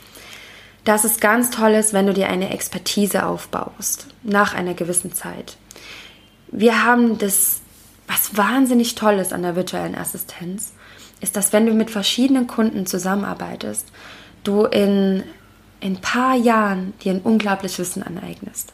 dass 0.84 1.04
es 1.04 1.18
ganz 1.18 1.50
toll 1.50 1.72
ist, 1.72 1.92
wenn 1.92 2.06
du 2.06 2.12
dir 2.12 2.28
eine 2.28 2.50
Expertise 2.50 3.26
aufbaust 3.26 4.06
nach 4.22 4.54
einer 4.54 4.74
gewissen 4.74 5.14
Zeit. 5.14 5.56
Wir 6.48 6.84
haben 6.84 7.18
das, 7.18 7.60
was 8.06 8.36
wahnsinnig 8.36 8.94
toll 8.94 9.14
ist 9.14 9.32
an 9.32 9.42
der 9.42 9.56
virtuellen 9.56 9.94
Assistenz, 9.94 10.72
ist, 11.20 11.36
dass 11.36 11.52
wenn 11.52 11.66
du 11.66 11.72
mit 11.72 11.90
verschiedenen 11.90 12.46
Kunden 12.46 12.86
zusammenarbeitest, 12.86 13.86
du 14.44 14.64
in 14.66 15.24
ein 15.82 15.96
paar 15.96 16.36
Jahren 16.36 16.92
dir 17.02 17.12
ein 17.12 17.22
unglaubliches 17.22 17.78
Wissen 17.78 18.02
aneignest. 18.02 18.72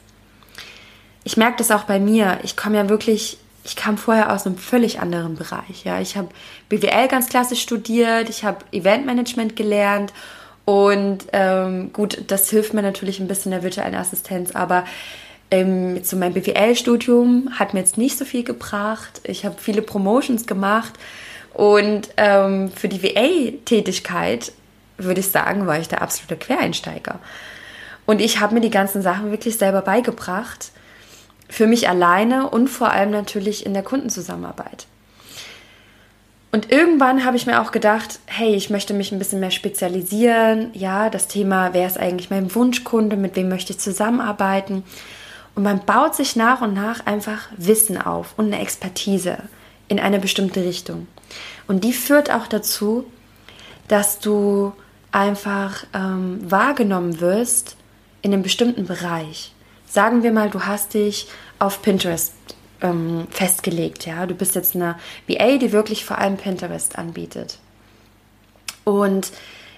Ich 1.23 1.37
merke 1.37 1.59
das 1.59 1.71
auch 1.71 1.85
bei 1.85 2.01
mir. 2.01 2.39
Ich 2.43 2.57
komme 2.57 2.77
ja 2.77 2.89
wirklich, 2.89 3.39
ich 3.63 3.77
kam 3.77 3.99
vorher 3.99 4.33
aus 4.33 4.47
einem 4.47 4.57
völlig 4.57 5.01
anderen 5.01 5.37
Bereich. 5.37 5.85
Ja, 5.85 6.01
ich 6.01 6.17
habe 6.17 6.29
BWL 6.69 7.09
ganz 7.09 7.29
klassisch 7.29 7.63
studiert, 7.63 8.29
ich 8.29 8.45
habe 8.45 8.65
Eventmanagement 8.73 9.55
gelernt 9.55 10.13
und 10.71 11.27
ähm, 11.33 11.93
gut, 11.93 12.23
das 12.29 12.49
hilft 12.49 12.75
mir 12.75 12.83
natürlich 12.83 13.19
ein 13.19 13.27
bisschen 13.27 13.51
der 13.51 13.65
virtuellen 13.65 13.97
Assistenz, 13.97 14.53
aber 14.55 14.85
ähm, 15.51 16.05
zu 16.05 16.15
meinem 16.15 16.35
BWL-Studium 16.35 17.59
hat 17.59 17.75
mir 17.75 17.81
jetzt 17.81 17.99
nicht 17.99 18.17
so 18.17 18.25
viel 18.25 18.45
gebracht. 18.45 19.21
Ich 19.25 19.45
habe 19.45 19.57
viele 19.59 19.83
Promotions 19.83 20.47
gemacht 20.47 20.93
und 21.55 22.11
ähm, 22.17 22.71
für 22.71 22.87
die 22.87 23.03
VA-Tätigkeit 23.03 24.53
würde 24.97 25.19
ich 25.19 25.31
sagen, 25.31 25.67
war 25.67 25.81
ich 25.81 25.89
der 25.89 26.03
absolute 26.03 26.37
Quereinsteiger. 26.37 27.19
Und 28.07 28.21
ich 28.21 28.39
habe 28.39 28.55
mir 28.55 28.61
die 28.61 28.71
ganzen 28.71 29.03
Sachen 29.03 29.33
wirklich 29.33 29.59
selber 29.59 29.83
beigebracht, 29.83 30.71
für 31.49 31.67
mich 31.67 31.89
alleine 31.89 32.49
und 32.49 32.69
vor 32.69 32.93
allem 32.93 33.11
natürlich 33.11 33.67
in 33.67 33.75
der 33.75 33.83
Kundenzusammenarbeit. 33.83 34.87
Und 36.53 36.73
irgendwann 36.73 37.25
habe 37.25 37.37
ich 37.37 37.47
mir 37.47 37.61
auch 37.61 37.71
gedacht, 37.71 38.19
hey, 38.27 38.55
ich 38.55 38.71
möchte 38.71 38.93
mich 38.93 39.13
ein 39.13 39.19
bisschen 39.21 39.39
mehr 39.39 39.53
spezialisieren. 39.53 40.71
Ja, 40.75 41.09
das 41.09 41.29
Thema, 41.29 41.73
wer 41.75 41.87
ist 41.87 41.99
eigentlich 41.99 42.31
mein 42.31 42.53
Wunschkunde, 42.55 43.17
mit 43.17 43.37
wem 43.37 43.49
möchte 43.49 43.73
ich 43.73 43.79
zusammenarbeiten? 43.79 44.83
Und 45.55 45.63
man 45.63 45.85
baut 45.85 46.17
sich 46.17 46.35
nach 46.35 46.61
und 46.61 46.75
nach 46.75 47.07
einfach 47.07 47.49
Wissen 47.57 48.01
auf 48.01 48.35
und 48.37 48.47
eine 48.47 48.61
Expertise 48.61 49.39
in 49.87 50.01
eine 50.01 50.19
bestimmte 50.19 50.65
Richtung. 50.65 51.07
Und 51.69 51.85
die 51.85 51.93
führt 51.93 52.33
auch 52.33 52.49
dazu, 52.49 53.05
dass 53.87 54.19
du 54.19 54.73
einfach 55.13 55.85
ähm, 55.95 56.39
wahrgenommen 56.51 57.21
wirst 57.21 57.77
in 58.23 58.33
einem 58.33 58.43
bestimmten 58.43 58.87
Bereich. 58.87 59.53
Sagen 59.87 60.23
wir 60.23 60.33
mal, 60.33 60.51
du 60.51 60.61
hast 60.63 60.95
dich 60.95 61.29
auf 61.59 61.83
Pinterest 61.83 62.33
ähm, 62.83 63.27
festgelegt. 63.31 64.07
Ja, 64.07 64.27
du 64.27 64.35
bist 64.35 64.55
jetzt 64.55 64.75
eine 64.75 64.97
VA, 65.27 65.59
die 65.59 65.73
wirklich 65.73 66.05
vor 66.05 66.19
allem 66.19 66.37
Pinterest 66.37 66.99
anbietet. 66.99 67.59
Und 68.85 69.33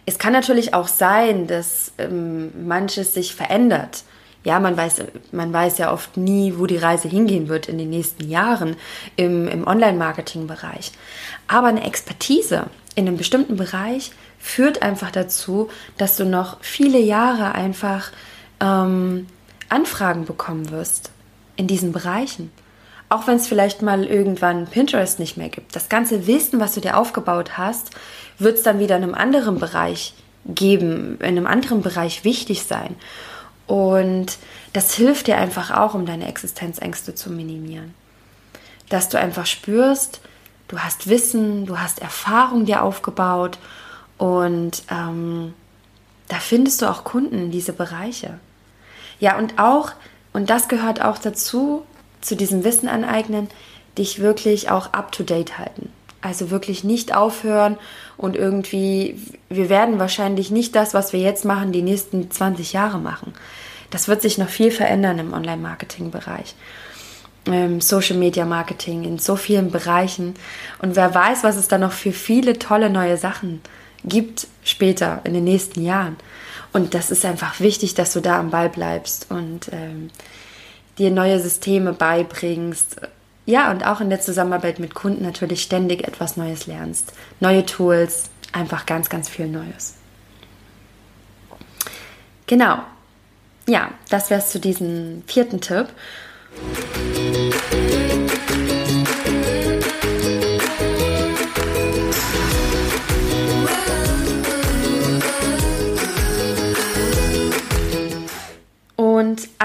es 0.06 0.18
kann 0.18 0.32
natürlich 0.32 0.74
auch 0.74 0.88
sein, 0.88 1.46
dass 1.46 1.92
ähm, 1.98 2.66
manches 2.66 3.14
sich 3.14 3.34
verändert. 3.34 4.04
Ja, 4.44 4.58
man 4.58 4.76
weiß, 4.76 5.04
man 5.30 5.52
weiß 5.52 5.78
ja 5.78 5.92
oft 5.92 6.16
nie, 6.16 6.54
wo 6.56 6.66
die 6.66 6.76
Reise 6.76 7.08
hingehen 7.08 7.48
wird 7.48 7.68
in 7.68 7.78
den 7.78 7.90
nächsten 7.90 8.28
Jahren 8.28 8.76
im, 9.14 9.46
im 9.46 9.66
Online-Marketing-Bereich. 9.66 10.90
Aber 11.46 11.68
eine 11.68 11.84
Expertise 11.84 12.66
in 12.96 13.06
einem 13.06 13.16
bestimmten 13.16 13.56
Bereich 13.56 14.10
führt 14.40 14.82
einfach 14.82 15.12
dazu, 15.12 15.70
dass 15.96 16.16
du 16.16 16.24
noch 16.24 16.58
viele 16.60 16.98
Jahre 16.98 17.54
einfach 17.54 18.10
ähm, 18.58 19.28
Anfragen 19.68 20.24
bekommen 20.24 20.70
wirst 20.70 21.12
in 21.54 21.68
diesen 21.68 21.92
Bereichen 21.92 22.50
auch 23.12 23.26
wenn 23.26 23.36
es 23.36 23.46
vielleicht 23.46 23.82
mal 23.82 24.04
irgendwann 24.04 24.66
Pinterest 24.66 25.18
nicht 25.18 25.36
mehr 25.36 25.50
gibt, 25.50 25.76
das 25.76 25.88
ganze 25.88 26.26
Wissen, 26.26 26.60
was 26.60 26.74
du 26.74 26.80
dir 26.80 26.96
aufgebaut 26.96 27.58
hast, 27.58 27.90
wird 28.38 28.56
es 28.56 28.62
dann 28.62 28.78
wieder 28.78 28.96
in 28.96 29.02
einem 29.02 29.14
anderen 29.14 29.58
Bereich 29.58 30.14
geben, 30.46 31.18
in 31.20 31.26
einem 31.26 31.46
anderen 31.46 31.82
Bereich 31.82 32.24
wichtig 32.24 32.62
sein. 32.64 32.96
Und 33.66 34.38
das 34.72 34.94
hilft 34.94 35.26
dir 35.26 35.36
einfach 35.36 35.70
auch, 35.70 35.94
um 35.94 36.06
deine 36.06 36.26
Existenzängste 36.26 37.14
zu 37.14 37.30
minimieren. 37.30 37.94
Dass 38.88 39.08
du 39.08 39.18
einfach 39.18 39.46
spürst, 39.46 40.20
du 40.68 40.78
hast 40.78 41.08
Wissen, 41.08 41.66
du 41.66 41.78
hast 41.78 42.00
Erfahrung 42.00 42.64
dir 42.64 42.82
aufgebaut 42.82 43.58
und 44.16 44.82
ähm, 44.90 45.54
da 46.28 46.36
findest 46.36 46.80
du 46.80 46.86
auch 46.86 47.04
Kunden 47.04 47.36
in 47.36 47.50
diese 47.50 47.72
Bereiche. 47.72 48.38
Ja, 49.20 49.36
und 49.36 49.58
auch, 49.58 49.92
und 50.32 50.48
das 50.50 50.68
gehört 50.68 51.02
auch 51.02 51.18
dazu, 51.18 51.84
zu 52.22 52.36
diesem 52.36 52.64
Wissen 52.64 52.88
aneignen, 52.88 53.48
dich 53.98 54.20
wirklich 54.20 54.70
auch 54.70 54.92
up-to-date 54.92 55.58
halten. 55.58 55.90
Also 56.22 56.50
wirklich 56.50 56.84
nicht 56.84 57.14
aufhören 57.14 57.76
und 58.16 58.36
irgendwie, 58.36 59.16
wir 59.48 59.68
werden 59.68 59.98
wahrscheinlich 59.98 60.50
nicht 60.50 60.74
das, 60.76 60.94
was 60.94 61.12
wir 61.12 61.20
jetzt 61.20 61.44
machen, 61.44 61.72
die 61.72 61.82
nächsten 61.82 62.30
20 62.30 62.72
Jahre 62.72 62.98
machen. 62.98 63.34
Das 63.90 64.08
wird 64.08 64.22
sich 64.22 64.38
noch 64.38 64.48
viel 64.48 64.70
verändern 64.70 65.18
im 65.18 65.32
Online-Marketing-Bereich. 65.32 66.54
Ähm, 67.46 67.80
Social 67.80 68.16
Media 68.16 68.44
Marketing 68.44 69.02
in 69.04 69.18
so 69.18 69.34
vielen 69.36 69.70
Bereichen. 69.70 70.34
Und 70.80 70.94
wer 70.94 71.12
weiß, 71.12 71.42
was 71.42 71.56
es 71.56 71.68
da 71.68 71.76
noch 71.76 71.92
für 71.92 72.12
viele 72.12 72.58
tolle 72.58 72.88
neue 72.88 73.18
Sachen 73.18 73.60
gibt 74.04 74.46
später 74.64 75.20
in 75.24 75.34
den 75.34 75.44
nächsten 75.44 75.82
Jahren. 75.84 76.16
Und 76.72 76.94
das 76.94 77.10
ist 77.10 77.24
einfach 77.24 77.60
wichtig, 77.60 77.94
dass 77.94 78.12
du 78.12 78.20
da 78.20 78.38
am 78.38 78.50
Ball 78.50 78.68
bleibst 78.68 79.30
und 79.30 79.70
ähm, 79.72 80.10
dir 81.02 81.10
neue 81.10 81.40
Systeme 81.40 81.92
beibringst. 81.92 82.96
Ja, 83.44 83.70
und 83.70 83.84
auch 83.84 84.00
in 84.00 84.08
der 84.08 84.20
Zusammenarbeit 84.20 84.78
mit 84.78 84.94
Kunden 84.94 85.24
natürlich 85.24 85.62
ständig 85.62 86.06
etwas 86.06 86.36
Neues 86.36 86.66
lernst. 86.66 87.12
Neue 87.40 87.66
Tools, 87.66 88.30
einfach 88.52 88.86
ganz, 88.86 89.08
ganz 89.08 89.28
viel 89.28 89.48
Neues. 89.48 89.94
Genau. 92.46 92.78
Ja, 93.66 93.90
das 94.10 94.30
wäre 94.30 94.40
es 94.40 94.50
zu 94.50 94.60
diesem 94.60 95.22
vierten 95.26 95.60
Tipp. 95.60 95.88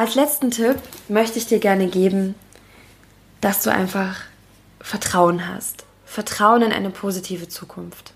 Als 0.07 0.15
letzten 0.15 0.51
Tipp 0.51 0.77
möchte 1.09 1.37
ich 1.37 1.47
dir 1.47 1.59
gerne 1.59 1.87
geben, 1.87 2.35
dass 3.41 3.63
du 3.63 3.73
einfach 3.73 4.15
Vertrauen 4.79 5.49
hast. 5.49 5.83
Vertrauen 6.05 6.61
in 6.61 6.71
eine 6.71 6.91
positive 6.91 7.49
Zukunft. 7.49 8.13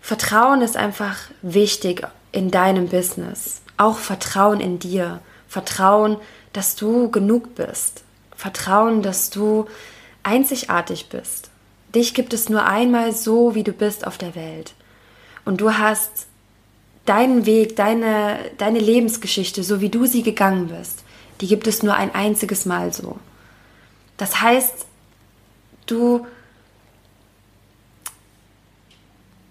Vertrauen 0.00 0.62
ist 0.62 0.78
einfach 0.78 1.18
wichtig 1.42 2.06
in 2.32 2.50
deinem 2.50 2.88
Business. 2.88 3.60
Auch 3.76 3.98
Vertrauen 3.98 4.60
in 4.60 4.78
dir. 4.78 5.20
Vertrauen, 5.48 6.16
dass 6.54 6.76
du 6.76 7.10
genug 7.10 7.54
bist. 7.54 8.02
Vertrauen, 8.34 9.02
dass 9.02 9.28
du 9.28 9.66
einzigartig 10.22 11.10
bist. 11.10 11.50
Dich 11.94 12.14
gibt 12.14 12.32
es 12.32 12.48
nur 12.48 12.64
einmal 12.64 13.12
so, 13.12 13.54
wie 13.54 13.64
du 13.64 13.72
bist 13.72 14.06
auf 14.06 14.16
der 14.16 14.34
Welt. 14.34 14.72
Und 15.44 15.60
du 15.60 15.74
hast 15.76 16.27
deinen 17.08 17.46
Weg, 17.46 17.76
deine, 17.76 18.38
deine 18.58 18.78
Lebensgeschichte, 18.78 19.62
so 19.62 19.80
wie 19.80 19.88
du 19.88 20.06
sie 20.06 20.22
gegangen 20.22 20.68
bist, 20.68 21.04
die 21.40 21.46
gibt 21.46 21.66
es 21.66 21.82
nur 21.82 21.94
ein 21.94 22.14
einziges 22.14 22.66
Mal 22.66 22.92
so. 22.92 23.18
Das 24.16 24.40
heißt, 24.40 24.86
du, 25.86 26.26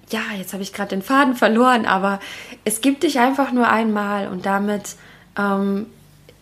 ja, 0.09 0.21
jetzt 0.37 0.53
habe 0.53 0.63
ich 0.63 0.73
gerade 0.73 0.89
den 0.89 1.01
Faden 1.01 1.35
verloren, 1.35 1.85
aber 1.85 2.19
es 2.63 2.81
gibt 2.81 3.03
dich 3.03 3.19
einfach 3.19 3.51
nur 3.51 3.67
einmal 3.67 4.27
und 4.27 4.45
damit 4.45 4.95
ähm, 5.37 5.87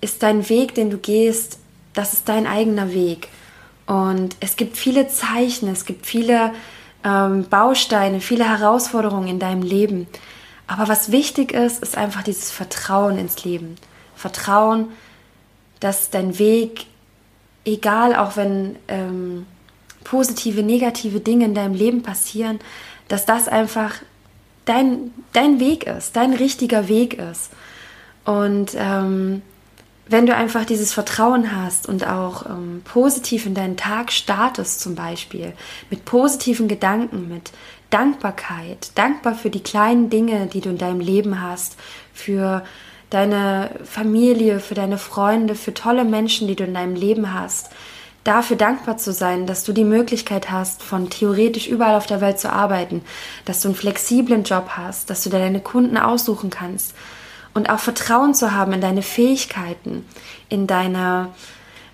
ist 0.02 0.24
dein 0.24 0.48
Weg, 0.50 0.76
den 0.76 0.90
du 0.90 0.98
gehst, 0.98 1.60
das 1.94 2.14
ist 2.14 2.30
dein 2.30 2.46
eigener 2.48 2.94
Weg. 2.94 3.30
Und 3.88 4.36
es 4.40 4.56
gibt 4.56 4.78
viele 4.78 5.08
Zeichen, 5.08 5.70
es 5.70 5.86
gibt 5.86 6.06
viele 6.06 6.52
ähm, 7.04 7.46
Bausteine, 7.50 8.20
viele 8.20 8.50
Herausforderungen 8.50 9.28
in 9.28 9.40
deinem 9.40 9.62
Leben. 9.62 10.08
Aber 10.68 10.88
was 10.88 11.12
wichtig 11.12 11.52
ist, 11.52 11.82
ist 11.84 11.98
einfach 11.98 12.24
dieses 12.24 12.52
Vertrauen 12.52 13.18
ins 13.18 13.44
Leben. 13.44 13.76
Vertrauen, 14.16 14.90
dass 15.80 16.10
dein 16.10 16.40
Weg, 16.40 16.88
egal 17.66 18.16
auch 18.16 18.38
wenn 18.38 18.76
ähm, 18.88 19.46
positive, 20.04 20.64
negative 20.64 21.20
Dinge 21.20 21.46
in 21.46 21.56
deinem 21.56 21.76
Leben 21.76 22.02
passieren, 22.02 22.60
dass 23.08 23.26
das 23.26 23.48
einfach 23.48 23.96
dein, 24.66 25.14
dein 25.34 25.60
Weg 25.60 25.86
ist, 25.86 26.16
dein 26.16 26.34
richtiger 26.34 26.88
Weg 26.88 27.16
ist. 27.16 27.52
Und 28.24 28.72
ähm, 28.76 29.42
wenn 30.08 30.26
du 30.26 30.36
einfach 30.36 30.66
dieses 30.66 30.94
Vertrauen 30.94 31.56
hast 31.56 31.88
und 31.88 32.08
auch 32.08 32.46
ähm, 32.46 32.82
positiv 32.84 33.46
in 33.46 33.56
deinen 33.56 33.78
Tag 33.78 34.12
startest, 34.12 34.80
zum 34.80 34.96
Beispiel, 34.96 35.54
mit 35.90 36.06
positiven 36.06 36.68
Gedanken, 36.68 37.28
mit 37.28 37.52
Dankbarkeit, 37.90 38.92
dankbar 38.96 39.36
für 39.36 39.50
die 39.50 39.64
kleinen 39.64 40.10
Dinge, 40.10 40.48
die 40.48 40.62
du 40.62 40.70
in 40.70 40.78
deinem 40.78 41.00
Leben 41.00 41.42
hast, 41.42 41.78
für 42.14 42.64
deine 43.10 43.70
Familie, 43.84 44.60
für 44.60 44.74
deine 44.74 44.98
Freunde, 44.98 45.56
für 45.56 45.74
tolle 45.74 46.04
Menschen, 46.04 46.48
die 46.48 46.56
du 46.56 46.64
in 46.64 46.74
deinem 46.74 46.96
Leben 46.96 47.34
hast. 47.34 47.70
Dafür 48.24 48.58
dankbar 48.58 48.98
zu 48.98 49.14
sein, 49.14 49.46
dass 49.46 49.64
du 49.64 49.72
die 49.72 49.84
Möglichkeit 49.84 50.50
hast, 50.50 50.82
von 50.82 51.12
theoretisch 51.12 51.68
überall 51.68 51.96
auf 51.96 52.08
der 52.08 52.22
Welt 52.22 52.40
zu 52.40 52.52
arbeiten, 52.52 53.04
dass 53.46 53.62
du 53.62 53.68
einen 53.68 53.78
flexiblen 53.78 54.44
Job 54.44 54.72
hast, 54.72 55.12
dass 55.12 55.24
du 55.24 55.30
deine 55.30 55.60
Kunden 55.60 55.98
aussuchen 55.98 56.50
kannst 56.50 56.96
und 57.54 57.70
auch 57.70 57.80
Vertrauen 57.80 58.34
zu 58.34 58.52
haben 58.52 58.74
in 58.74 58.82
deine 58.82 59.04
Fähigkeiten, 59.04 60.06
in 60.50 60.66
deine, 60.66 61.30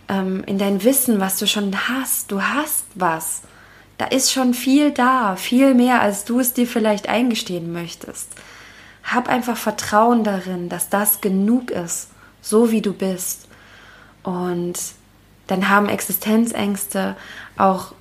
ähm, 0.07 0.43
in 0.47 0.57
dein 0.57 0.85
Wissen, 0.85 1.19
was 1.19 1.37
du 1.37 1.47
schon 1.47 1.75
hast. 1.89 2.31
Du 2.31 2.41
hast 2.41 2.85
was 2.95 3.41
da 4.01 4.07
ist 4.07 4.31
schon 4.31 4.55
viel 4.55 4.89
da, 4.89 5.35
viel 5.35 5.75
mehr, 5.75 6.01
als 6.01 6.25
du 6.25 6.39
es 6.39 6.53
dir 6.53 6.65
vielleicht 6.65 7.07
eingestehen 7.07 7.71
möchtest. 7.71 8.29
Hab 9.03 9.29
einfach 9.29 9.55
Vertrauen 9.55 10.23
darin, 10.23 10.69
dass 10.69 10.89
das 10.89 11.21
genug 11.21 11.69
ist, 11.69 12.09
so 12.41 12.71
wie 12.71 12.81
du 12.81 12.93
bist. 12.93 13.47
Und 14.23 14.73
dann 15.45 15.69
haben 15.69 15.87
Existenzängste 15.87 17.15
auch 17.57 17.93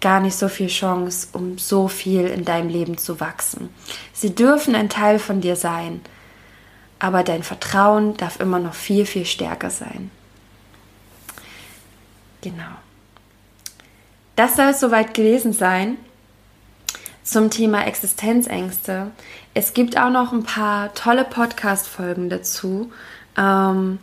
gar 0.00 0.20
nicht 0.20 0.36
so 0.36 0.46
viel 0.46 0.68
Chance, 0.68 1.26
um 1.32 1.58
so 1.58 1.88
viel 1.88 2.28
in 2.28 2.44
deinem 2.44 2.68
Leben 2.68 2.96
zu 2.96 3.18
wachsen. 3.18 3.70
Sie 4.12 4.32
dürfen 4.32 4.76
ein 4.76 4.88
Teil 4.88 5.18
von 5.18 5.40
dir 5.40 5.56
sein, 5.56 6.02
aber 7.00 7.24
dein 7.24 7.42
Vertrauen 7.42 8.16
darf 8.16 8.38
immer 8.38 8.60
noch 8.60 8.74
viel, 8.74 9.06
viel 9.06 9.26
stärker 9.26 9.70
sein. 9.70 10.12
Genau. 12.42 12.85
Das 14.36 14.56
soll 14.56 14.66
es 14.66 14.80
soweit 14.80 15.14
gewesen 15.14 15.54
sein 15.54 15.96
zum 17.22 17.50
Thema 17.50 17.86
Existenzängste. 17.86 19.10
Es 19.54 19.72
gibt 19.72 19.98
auch 19.98 20.10
noch 20.10 20.32
ein 20.32 20.44
paar 20.44 20.92
tolle 20.92 21.24
Podcast-Folgen 21.24 22.28
dazu. 22.28 22.92
Ähm, 23.38 23.98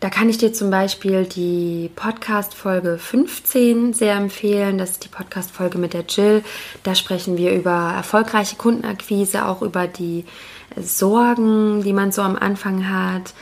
da 0.00 0.10
kann 0.10 0.28
ich 0.30 0.38
dir 0.38 0.52
zum 0.54 0.70
Beispiel 0.70 1.26
die 1.26 1.90
Podcast-Folge 1.94 2.98
15 2.98 3.92
sehr 3.92 4.16
empfehlen. 4.16 4.78
Das 4.78 4.92
ist 4.92 5.04
die 5.04 5.08
Podcast-Folge 5.08 5.76
mit 5.78 5.92
der 5.92 6.04
Jill. 6.08 6.42
Da 6.82 6.94
sprechen 6.94 7.36
wir 7.36 7.52
über 7.52 7.92
erfolgreiche 7.94 8.56
Kundenakquise, 8.56 9.46
auch 9.46 9.60
über 9.60 9.86
die 9.86 10.24
Sorgen, 10.76 11.82
die 11.82 11.92
man 11.92 12.10
so 12.10 12.22
am 12.22 12.36
Anfang 12.36 12.88
hat. 12.88 13.34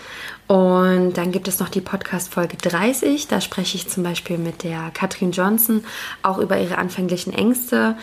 Und 0.51 1.13
dann 1.13 1.31
gibt 1.31 1.47
es 1.47 1.61
noch 1.61 1.69
die 1.69 1.81
Podcast-Folge 1.81 2.57
30. 2.57 3.29
Da 3.29 3.41
spreche 3.41 3.77
ich 3.77 3.89
zum 3.89 4.03
Beispiel 4.03 4.37
mit 4.37 4.65
der 4.65 4.91
Katrin 4.93 5.31
Johnson 5.31 5.85
auch 6.25 6.39
über 6.39 6.59
ihre 6.59 6.77
anfänglichen 6.77 7.33
Ängste, 7.33 7.97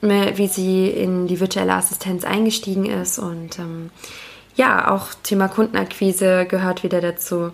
wie 0.00 0.48
sie 0.48 0.88
in 0.88 1.28
die 1.28 1.38
virtuelle 1.38 1.74
Assistenz 1.74 2.24
eingestiegen 2.24 2.86
ist. 2.86 3.20
Und 3.20 3.60
ähm, 3.60 3.90
ja, 4.56 4.90
auch 4.90 5.14
Thema 5.22 5.46
Kundenakquise 5.46 6.44
gehört 6.46 6.82
wieder 6.82 7.00
dazu. 7.00 7.52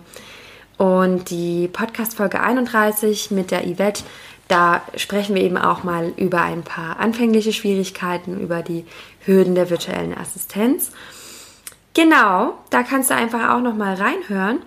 Und 0.79 1.29
die 1.29 1.67
Podcast-Folge 1.67 2.41
31 2.41 3.29
mit 3.29 3.51
der 3.51 3.61
Yvette, 3.67 4.01
da 4.47 4.81
sprechen 4.95 5.35
wir 5.35 5.43
eben 5.43 5.59
auch 5.59 5.83
mal 5.83 6.11
über 6.17 6.41
ein 6.41 6.63
paar 6.63 6.99
anfängliche 6.99 7.53
Schwierigkeiten, 7.53 8.39
über 8.39 8.63
die 8.63 8.85
Hürden 9.25 9.53
der 9.53 9.69
virtuellen 9.69 10.17
Assistenz. 10.17 10.89
Genau, 11.93 12.57
da 12.69 12.83
kannst 12.83 13.09
du 13.09 13.15
einfach 13.15 13.49
auch 13.49 13.61
noch 13.61 13.75
mal 13.75 13.95
reinhören. 13.95 14.61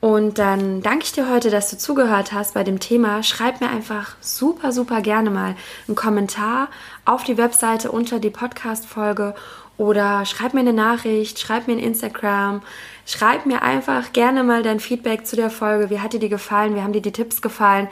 Und 0.00 0.38
dann 0.38 0.80
danke 0.80 1.04
ich 1.04 1.12
dir 1.12 1.28
heute, 1.28 1.50
dass 1.50 1.70
du 1.70 1.76
zugehört 1.76 2.32
hast 2.32 2.54
bei 2.54 2.62
dem 2.62 2.78
Thema. 2.78 3.24
Schreib 3.24 3.60
mir 3.60 3.68
einfach 3.68 4.14
super, 4.20 4.70
super 4.70 5.00
gerne 5.00 5.30
mal 5.30 5.56
einen 5.88 5.96
Kommentar 5.96 6.68
auf 7.04 7.24
die 7.24 7.36
Webseite 7.36 7.90
unter 7.90 8.20
die 8.20 8.30
Podcast-Folge 8.30 9.34
oder 9.76 10.24
schreib 10.24 10.54
mir 10.54 10.60
eine 10.60 10.72
Nachricht, 10.72 11.40
schreib 11.40 11.66
mir 11.66 11.74
ein 11.74 11.78
Instagram, 11.80 12.62
schreib 13.08 13.46
mir 13.46 13.62
einfach 13.62 14.12
gerne 14.12 14.44
mal 14.44 14.62
dein 14.62 14.78
Feedback 14.78 15.26
zu 15.26 15.34
der 15.34 15.50
Folge. 15.50 15.90
Wie 15.90 16.00
hat 16.00 16.12
dir 16.12 16.20
die 16.20 16.28
gefallen? 16.28 16.76
Wie 16.76 16.82
haben 16.82 16.92
dir 16.92 17.02
die 17.02 17.12
Tipps 17.12 17.42
gefallen? 17.42 17.88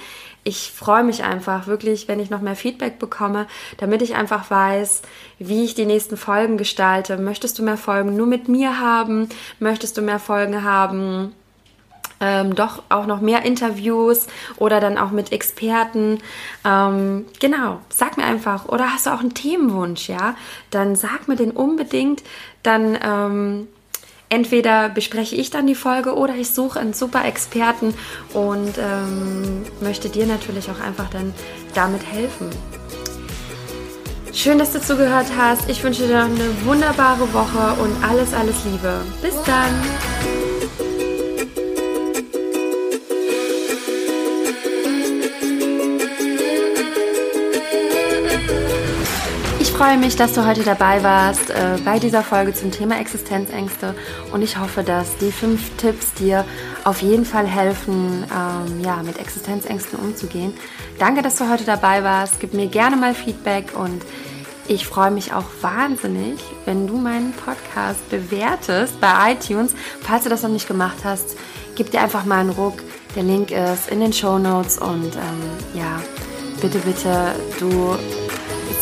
ich 0.47 0.71
freue 0.71 1.03
mich 1.03 1.25
einfach 1.25 1.67
wirklich, 1.67 2.07
wenn 2.07 2.21
ich 2.21 2.31
noch 2.31 2.41
mehr 2.41 2.55
Feedback 2.55 3.01
bekomme, 3.01 3.49
damit 3.79 4.01
ich 4.01 4.15
einfach 4.15 4.49
weiß, 4.49 5.03
wie 5.41 5.65
ich 5.65 5.75
die 5.75 5.87
nächsten 5.87 6.17
Folgen 6.17 6.57
gestalte. 6.57 7.17
Möchtest 7.17 7.59
du 7.59 7.65
mehr 7.65 7.77
Folgen 7.77 8.17
nur 8.17 8.29
mit 8.29 8.49
mir 8.49 8.79
haben? 8.79 9.29
Möchtest 9.59 9.99
du 9.99 10.03
mehr 10.03 10.21
Folgen 10.21 10.63
haben? 10.63 11.35
Ähm, 12.21 12.55
doch 12.55 12.85
auch 12.91 13.07
noch 13.07 13.21
mehr 13.21 13.45
Interviews 13.45 14.29
oder 14.57 14.79
dann 14.79 14.99
auch 14.99 15.11
mit 15.11 15.33
Experten. 15.33 16.21
Ähm, 16.65 17.27
genau, 17.41 17.81
sag 17.89 18.17
mir 18.17 18.25
einfach. 18.25 18.67
Oder 18.69 18.93
hast 18.93 19.07
du 19.07 19.11
auch 19.11 19.21
einen 19.21 19.35
Themenwunsch, 19.35 20.09
ja? 20.09 20.37
Dann 20.71 20.95
sag 20.95 21.27
mir 21.27 21.35
den 21.35 21.51
unbedingt. 21.51 22.23
Dann 22.63 22.97
ähm, 23.03 23.69
entweder 24.29 24.89
bespreche 24.89 25.37
ich 25.37 25.51
dann 25.51 25.67
die 25.67 25.75
Folge 25.75 26.15
oder 26.15 26.35
ich 26.35 26.51
suche 26.51 26.81
einen 26.81 26.93
super 26.93 27.25
Experten 27.25 27.95
und 28.33 28.79
ähm, 28.79 29.63
möchte 29.81 30.09
dir 30.09 30.27
natürlich 30.27 30.71
auch 30.71 30.81
einfach 30.81 31.09
dann 31.11 31.33
damit 31.75 32.05
helfen. 32.05 32.51
Schön, 34.33 34.59
dass 34.59 34.73
du 34.73 34.81
zugehört 34.81 35.29
hast. 35.39 35.69
Ich 35.71 35.83
wünsche 35.83 36.07
dir 36.07 36.25
eine 36.25 36.65
wunderbare 36.65 37.33
Woche 37.33 37.81
und 37.81 38.05
alles, 38.05 38.35
alles 38.35 38.57
Liebe. 38.65 39.01
Bis 39.23 39.35
dann. 39.45 40.56
Freue 49.77 49.99
mich, 49.99 50.17
dass 50.17 50.33
du 50.33 50.47
heute 50.47 50.63
dabei 50.63 51.03
warst 51.03 51.51
äh, 51.51 51.77
bei 51.85 51.99
dieser 51.99 52.23
Folge 52.23 52.55
zum 52.55 52.71
Thema 52.71 52.99
Existenzängste 52.99 53.95
und 54.33 54.41
ich 54.41 54.59
hoffe, 54.59 54.83
dass 54.83 55.19
die 55.19 55.31
fünf 55.31 55.77
Tipps 55.77 56.15
dir 56.15 56.47
auf 56.85 57.03
jeden 57.03 57.27
Fall 57.27 57.47
helfen, 57.47 58.25
ähm, 58.25 58.81
ja, 58.83 59.03
mit 59.03 59.19
Existenzängsten 59.19 59.99
umzugehen. 59.99 60.55
Danke, 60.99 61.21
dass 61.21 61.37
du 61.37 61.51
heute 61.51 61.65
dabei 61.65 62.03
warst. 62.03 62.41
Gib 62.41 62.55
mir 62.55 62.69
gerne 62.69 62.97
mal 62.97 63.13
Feedback 63.13 63.79
und 63.79 64.03
ich 64.67 64.87
freue 64.87 65.11
mich 65.11 65.35
auch 65.35 65.45
wahnsinnig, 65.61 66.41
wenn 66.65 66.87
du 66.87 66.97
meinen 66.97 67.35
Podcast 67.35 68.09
bewertest 68.09 68.99
bei 68.99 69.33
iTunes. 69.33 69.75
Falls 70.01 70.25
du 70.25 70.31
das 70.31 70.43
noch 70.43 70.49
nicht 70.49 70.69
gemacht 70.69 71.05
hast, 71.05 71.37
gib 71.75 71.91
dir 71.91 72.01
einfach 72.01 72.25
mal 72.25 72.41
einen 72.41 72.51
Ruck. 72.51 72.83
Der 73.15 73.25
Link 73.25 73.51
ist 73.51 73.91
in 73.91 74.01
den 74.01 74.15
Show 74.15 74.39
Notes 74.39 74.79
und 74.79 75.17
ähm, 75.17 75.43
ja, 75.75 76.01
bitte, 76.63 76.79
bitte, 76.79 77.35
du 77.61 77.99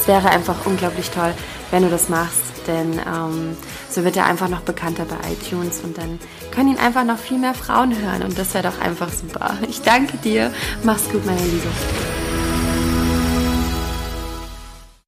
es 0.04 0.08
wäre 0.08 0.28
einfach 0.28 0.66
unglaublich 0.66 1.08
toll, 1.08 1.32
wenn 1.70 1.82
du 1.82 1.88
das 1.88 2.10
machst, 2.10 2.42
denn 2.66 2.92
ähm, 2.92 3.56
so 3.88 4.04
wird 4.04 4.18
er 4.18 4.26
einfach 4.26 4.50
noch 4.50 4.60
bekannter 4.60 5.06
bei 5.06 5.16
iTunes 5.32 5.80
und 5.80 5.96
dann 5.96 6.18
können 6.50 6.72
ihn 6.72 6.78
einfach 6.78 7.04
noch 7.04 7.16
viel 7.16 7.38
mehr 7.38 7.54
Frauen 7.54 7.98
hören 7.98 8.22
und 8.22 8.38
das 8.38 8.52
wäre 8.52 8.70
doch 8.70 8.78
einfach 8.82 9.08
super. 9.08 9.54
Ich 9.66 9.80
danke 9.80 10.18
dir. 10.18 10.52
Mach's 10.82 11.08
gut, 11.08 11.24
meine 11.24 11.40
Liebe. 11.40 12.23